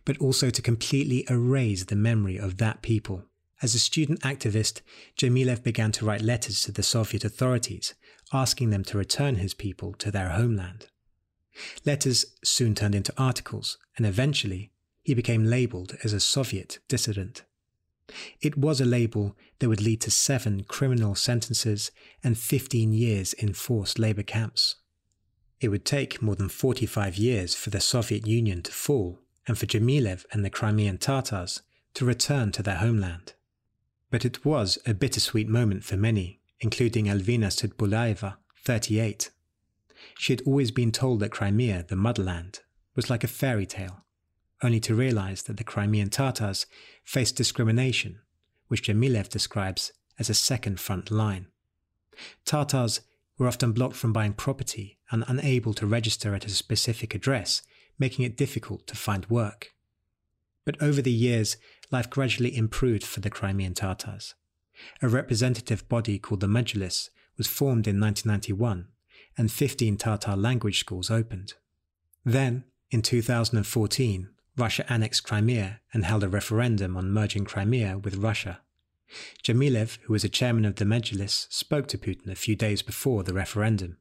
but 0.04 0.18
also 0.18 0.48
to 0.48 0.62
completely 0.62 1.26
erase 1.28 1.84
the 1.84 1.96
memory 1.96 2.38
of 2.38 2.56
that 2.56 2.80
people. 2.80 3.24
As 3.62 3.74
a 3.74 3.78
student 3.78 4.20
activist, 4.20 4.80
Dzhemilev 5.18 5.62
began 5.62 5.92
to 5.92 6.04
write 6.06 6.22
letters 6.22 6.62
to 6.62 6.72
the 6.72 6.82
Soviet 6.82 7.24
authorities, 7.24 7.94
asking 8.32 8.70
them 8.70 8.84
to 8.84 8.96
return 8.96 9.36
his 9.36 9.52
people 9.52 9.92
to 9.94 10.10
their 10.10 10.30
homeland. 10.30 10.86
Letters 11.84 12.24
soon 12.42 12.74
turned 12.74 12.94
into 12.94 13.14
articles, 13.16 13.78
and 13.96 14.06
eventually 14.06 14.72
he 15.02 15.14
became 15.14 15.44
labeled 15.44 15.96
as 16.04 16.12
a 16.12 16.20
Soviet 16.20 16.78
dissident. 16.88 17.42
It 18.40 18.56
was 18.56 18.80
a 18.80 18.84
label 18.84 19.36
that 19.58 19.68
would 19.68 19.80
lead 19.80 20.00
to 20.02 20.10
seven 20.10 20.64
criminal 20.64 21.14
sentences 21.14 21.90
and 22.24 22.36
15 22.36 22.92
years 22.92 23.32
in 23.34 23.54
forced 23.54 23.98
labor 23.98 24.22
camps. 24.22 24.76
It 25.60 25.68
would 25.68 25.84
take 25.84 26.22
more 26.22 26.34
than 26.34 26.48
45 26.48 27.16
years 27.16 27.54
for 27.54 27.70
the 27.70 27.80
Soviet 27.80 28.26
Union 28.26 28.62
to 28.62 28.72
fall 28.72 29.20
and 29.46 29.58
for 29.58 29.66
Dzhemilev 29.66 30.24
and 30.32 30.44
the 30.44 30.50
Crimean 30.50 30.98
Tatars 30.98 31.62
to 31.94 32.04
return 32.04 32.52
to 32.52 32.62
their 32.62 32.76
homeland. 32.76 33.34
But 34.10 34.24
it 34.24 34.44
was 34.44 34.78
a 34.86 34.94
bittersweet 34.94 35.48
moment 35.48 35.84
for 35.84 35.96
many, 35.96 36.40
including 36.60 37.06
Alvina 37.06 37.48
Tsutbulaeva, 37.48 38.36
38, 38.64 39.30
she 40.18 40.32
had 40.32 40.42
always 40.46 40.70
been 40.70 40.92
told 40.92 41.20
that 41.20 41.30
Crimea, 41.30 41.84
the 41.88 41.96
motherland, 41.96 42.60
was 42.94 43.10
like 43.10 43.24
a 43.24 43.28
fairy 43.28 43.66
tale, 43.66 44.04
only 44.62 44.80
to 44.80 44.94
realize 44.94 45.42
that 45.42 45.56
the 45.56 45.64
Crimean 45.64 46.10
Tatars 46.10 46.66
faced 47.04 47.36
discrimination, 47.36 48.20
which 48.68 48.82
Dzhemilev 48.82 49.28
describes 49.28 49.92
as 50.18 50.28
a 50.28 50.34
second 50.34 50.78
front 50.80 51.10
line. 51.10 51.46
Tatars 52.44 53.00
were 53.38 53.48
often 53.48 53.72
blocked 53.72 53.96
from 53.96 54.12
buying 54.12 54.34
property 54.34 54.98
and 55.10 55.24
unable 55.26 55.72
to 55.74 55.86
register 55.86 56.34
at 56.34 56.44
a 56.44 56.50
specific 56.50 57.14
address, 57.14 57.62
making 57.98 58.24
it 58.24 58.36
difficult 58.36 58.86
to 58.86 58.96
find 58.96 59.28
work. 59.30 59.72
But 60.64 60.80
over 60.82 61.00
the 61.00 61.10
years, 61.10 61.56
life 61.90 62.10
gradually 62.10 62.54
improved 62.54 63.02
for 63.02 63.20
the 63.20 63.30
Crimean 63.30 63.74
Tatars. 63.74 64.34
A 65.02 65.08
representative 65.08 65.88
body 65.88 66.18
called 66.18 66.40
the 66.40 66.46
Majlis 66.46 67.08
was 67.36 67.46
formed 67.46 67.86
in 67.86 67.98
1991 67.98 68.88
and 69.36 69.50
15 69.50 69.96
Tatar 69.96 70.36
language 70.36 70.80
schools 70.80 71.10
opened. 71.10 71.54
Then, 72.24 72.64
in 72.90 73.02
2014, 73.02 74.28
Russia 74.56 74.92
annexed 74.92 75.24
Crimea 75.24 75.80
and 75.94 76.04
held 76.04 76.22
a 76.22 76.28
referendum 76.28 76.96
on 76.96 77.10
merging 77.10 77.44
Crimea 77.44 77.98
with 77.98 78.16
Russia. 78.16 78.60
Dzhemilev, 79.42 79.98
who 80.02 80.12
was 80.12 80.24
a 80.24 80.28
chairman 80.28 80.64
of 80.64 80.76
the 80.76 80.84
Majlis, 80.84 81.46
spoke 81.50 81.88
to 81.88 81.98
Putin 81.98 82.30
a 82.30 82.36
few 82.36 82.54
days 82.54 82.82
before 82.82 83.22
the 83.22 83.34
referendum. 83.34 83.98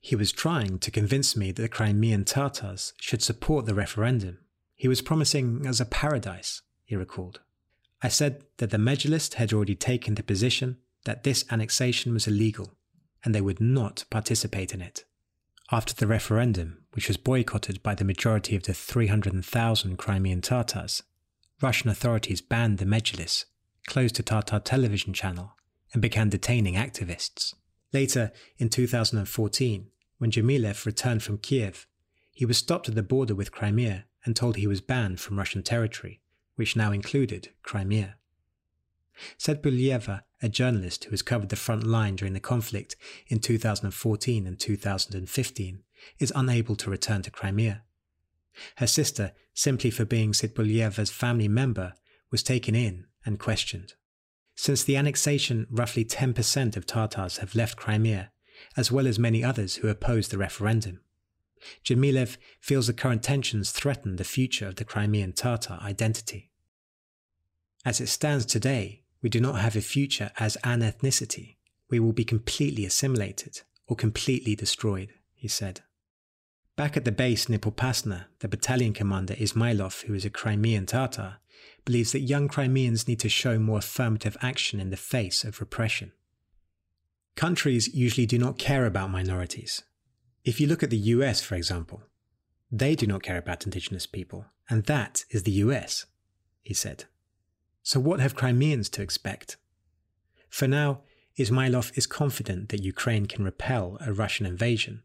He 0.00 0.16
was 0.16 0.32
trying 0.32 0.78
to 0.78 0.90
convince 0.90 1.36
me 1.36 1.52
that 1.52 1.62
the 1.62 1.68
Crimean 1.68 2.24
Tatars 2.24 2.94
should 2.98 3.22
support 3.22 3.66
the 3.66 3.74
referendum. 3.74 4.38
He 4.74 4.88
was 4.88 5.02
promising 5.02 5.66
us 5.66 5.80
a 5.80 5.84
paradise, 5.84 6.62
he 6.84 6.96
recalled. 6.96 7.40
I 8.00 8.08
said 8.08 8.44
that 8.58 8.70
the 8.70 8.78
Majlis 8.78 9.34
had 9.34 9.52
already 9.52 9.74
taken 9.74 10.14
the 10.14 10.22
position 10.22 10.78
that 11.04 11.24
this 11.24 11.44
annexation 11.50 12.12
was 12.12 12.28
illegal 12.28 12.77
and 13.24 13.34
they 13.34 13.40
would 13.40 13.60
not 13.60 14.04
participate 14.10 14.72
in 14.74 14.80
it. 14.80 15.04
After 15.70 15.94
the 15.94 16.06
referendum, 16.06 16.84
which 16.92 17.08
was 17.08 17.16
boycotted 17.16 17.82
by 17.82 17.94
the 17.94 18.04
majority 18.04 18.56
of 18.56 18.62
the 18.62 18.72
300,000 18.72 19.96
Crimean 19.98 20.40
Tatars, 20.40 21.02
Russian 21.60 21.90
authorities 21.90 22.40
banned 22.40 22.78
the 22.78 22.86
Mejlis, 22.86 23.44
closed 23.86 24.18
a 24.18 24.22
Tatar 24.22 24.60
television 24.60 25.12
channel, 25.12 25.54
and 25.92 26.00
began 26.00 26.28
detaining 26.28 26.74
activists. 26.74 27.54
Later, 27.92 28.32
in 28.58 28.68
2014, 28.68 29.90
when 30.18 30.30
Dzhemilev 30.30 30.84
returned 30.86 31.22
from 31.22 31.38
Kiev, 31.38 31.86
he 32.32 32.44
was 32.44 32.58
stopped 32.58 32.88
at 32.88 32.94
the 32.94 33.02
border 33.02 33.34
with 33.34 33.52
Crimea 33.52 34.04
and 34.24 34.36
told 34.36 34.56
he 34.56 34.66
was 34.66 34.80
banned 34.80 35.20
from 35.20 35.38
Russian 35.38 35.62
territory, 35.62 36.20
which 36.56 36.76
now 36.76 36.92
included 36.92 37.50
Crimea. 37.62 38.16
Tsutbulaeva, 39.38 40.22
a 40.42 40.48
journalist 40.48 41.04
who 41.04 41.10
has 41.10 41.22
covered 41.22 41.48
the 41.48 41.56
front 41.56 41.84
line 41.84 42.16
during 42.16 42.34
the 42.34 42.40
conflict 42.40 42.96
in 43.26 43.40
2014 43.40 44.46
and 44.46 44.58
2015, 44.58 45.82
is 46.18 46.32
unable 46.34 46.76
to 46.76 46.90
return 46.90 47.22
to 47.22 47.30
Crimea. 47.30 47.82
Her 48.76 48.86
sister, 48.86 49.32
simply 49.54 49.90
for 49.90 50.04
being 50.04 50.32
Tsutbulaeva's 50.32 51.10
family 51.10 51.48
member, 51.48 51.94
was 52.30 52.42
taken 52.42 52.74
in 52.74 53.06
and 53.24 53.38
questioned. 53.38 53.94
Since 54.54 54.84
the 54.84 54.96
annexation, 54.96 55.66
roughly 55.70 56.04
10% 56.04 56.76
of 56.76 56.86
Tatars 56.86 57.38
have 57.38 57.54
left 57.54 57.76
Crimea, 57.76 58.32
as 58.76 58.90
well 58.90 59.06
as 59.06 59.18
many 59.18 59.44
others 59.44 59.76
who 59.76 59.88
opposed 59.88 60.30
the 60.30 60.38
referendum. 60.38 61.00
Dzhemilev 61.84 62.36
feels 62.60 62.86
the 62.86 62.92
current 62.92 63.22
tensions 63.22 63.70
threaten 63.70 64.16
the 64.16 64.24
future 64.24 64.66
of 64.66 64.76
the 64.76 64.84
Crimean 64.84 65.32
Tatar 65.32 65.78
identity. 65.82 66.50
As 67.84 68.00
it 68.00 68.08
stands 68.08 68.44
today, 68.44 69.04
we 69.22 69.28
do 69.28 69.40
not 69.40 69.60
have 69.60 69.76
a 69.76 69.80
future 69.80 70.30
as 70.38 70.56
an 70.64 70.80
ethnicity. 70.80 71.56
We 71.90 72.00
will 72.00 72.12
be 72.12 72.24
completely 72.24 72.84
assimilated 72.84 73.62
or 73.86 73.96
completely 73.96 74.54
destroyed, 74.54 75.14
he 75.34 75.48
said. 75.48 75.80
Back 76.76 76.96
at 76.96 77.04
the 77.04 77.12
base 77.12 77.48
near 77.48 77.58
Popasna, 77.58 78.26
the 78.38 78.48
battalion 78.48 78.92
commander 78.92 79.34
Ismailov, 79.34 80.04
who 80.04 80.14
is 80.14 80.24
a 80.24 80.30
Crimean 80.30 80.86
Tatar, 80.86 81.38
believes 81.84 82.12
that 82.12 82.20
young 82.20 82.48
Crimeans 82.48 83.08
need 83.08 83.18
to 83.20 83.28
show 83.28 83.58
more 83.58 83.78
affirmative 83.78 84.36
action 84.40 84.78
in 84.78 84.90
the 84.90 84.96
face 84.96 85.42
of 85.44 85.60
repression. 85.60 86.12
Countries 87.34 87.92
usually 87.94 88.26
do 88.26 88.38
not 88.38 88.58
care 88.58 88.86
about 88.86 89.10
minorities. 89.10 89.82
If 90.44 90.60
you 90.60 90.66
look 90.66 90.82
at 90.82 90.90
the 90.90 90.96
US, 90.96 91.40
for 91.40 91.54
example, 91.54 92.02
They 92.70 92.94
do 92.94 93.06
not 93.06 93.22
care 93.22 93.38
about 93.38 93.64
indigenous 93.64 94.06
people, 94.06 94.46
and 94.68 94.84
that 94.84 95.24
is 95.30 95.44
the 95.44 95.52
US, 95.52 96.06
he 96.60 96.74
said. 96.74 97.04
So, 97.88 97.98
what 97.98 98.20
have 98.20 98.34
Crimeans 98.34 98.90
to 98.90 99.00
expect? 99.00 99.56
For 100.50 100.68
now, 100.68 101.04
Ismailov 101.38 101.96
is 101.96 102.06
confident 102.06 102.68
that 102.68 102.82
Ukraine 102.82 103.24
can 103.24 103.46
repel 103.46 103.96
a 104.02 104.12
Russian 104.12 104.44
invasion, 104.44 105.02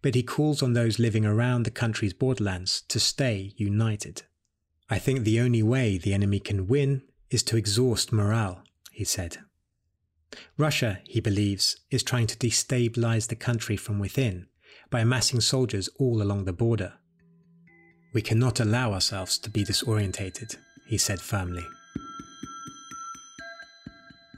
but 0.00 0.14
he 0.14 0.22
calls 0.22 0.62
on 0.62 0.72
those 0.72 1.00
living 1.00 1.26
around 1.26 1.64
the 1.64 1.72
country's 1.72 2.12
borderlands 2.12 2.82
to 2.82 3.00
stay 3.00 3.52
united. 3.56 4.22
I 4.88 5.00
think 5.00 5.24
the 5.24 5.40
only 5.40 5.64
way 5.64 5.98
the 5.98 6.14
enemy 6.14 6.38
can 6.38 6.68
win 6.68 7.02
is 7.30 7.42
to 7.42 7.56
exhaust 7.56 8.12
morale, 8.12 8.62
he 8.92 9.02
said. 9.02 9.38
Russia, 10.56 11.00
he 11.06 11.18
believes, 11.18 11.80
is 11.90 12.04
trying 12.04 12.28
to 12.28 12.38
destabilize 12.38 13.26
the 13.26 13.34
country 13.34 13.76
from 13.76 13.98
within 13.98 14.46
by 14.88 15.00
amassing 15.00 15.40
soldiers 15.40 15.88
all 15.98 16.22
along 16.22 16.44
the 16.44 16.52
border. 16.52 16.92
We 18.12 18.22
cannot 18.22 18.60
allow 18.60 18.92
ourselves 18.92 19.36
to 19.38 19.50
be 19.50 19.64
disorientated, 19.64 20.56
he 20.86 20.96
said 20.96 21.20
firmly. 21.20 21.66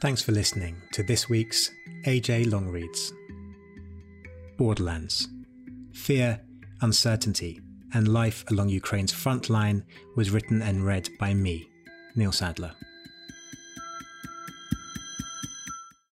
Thanks 0.02 0.20
for 0.20 0.32
listening 0.32 0.82
to 0.94 1.04
this 1.04 1.28
week's 1.28 1.70
AJ 2.06 2.46
Longreads. 2.46 3.12
Borderlands. 4.58 5.28
Fear, 5.92 6.40
Uncertainty, 6.80 7.60
and 7.94 8.08
Life 8.08 8.44
Along 8.50 8.68
Ukraine's 8.68 9.12
Front 9.12 9.48
Line 9.48 9.84
was 10.16 10.32
written 10.32 10.60
and 10.60 10.84
read 10.84 11.08
by 11.20 11.34
me, 11.34 11.70
Neil 12.16 12.32
Sadler. 12.32 12.72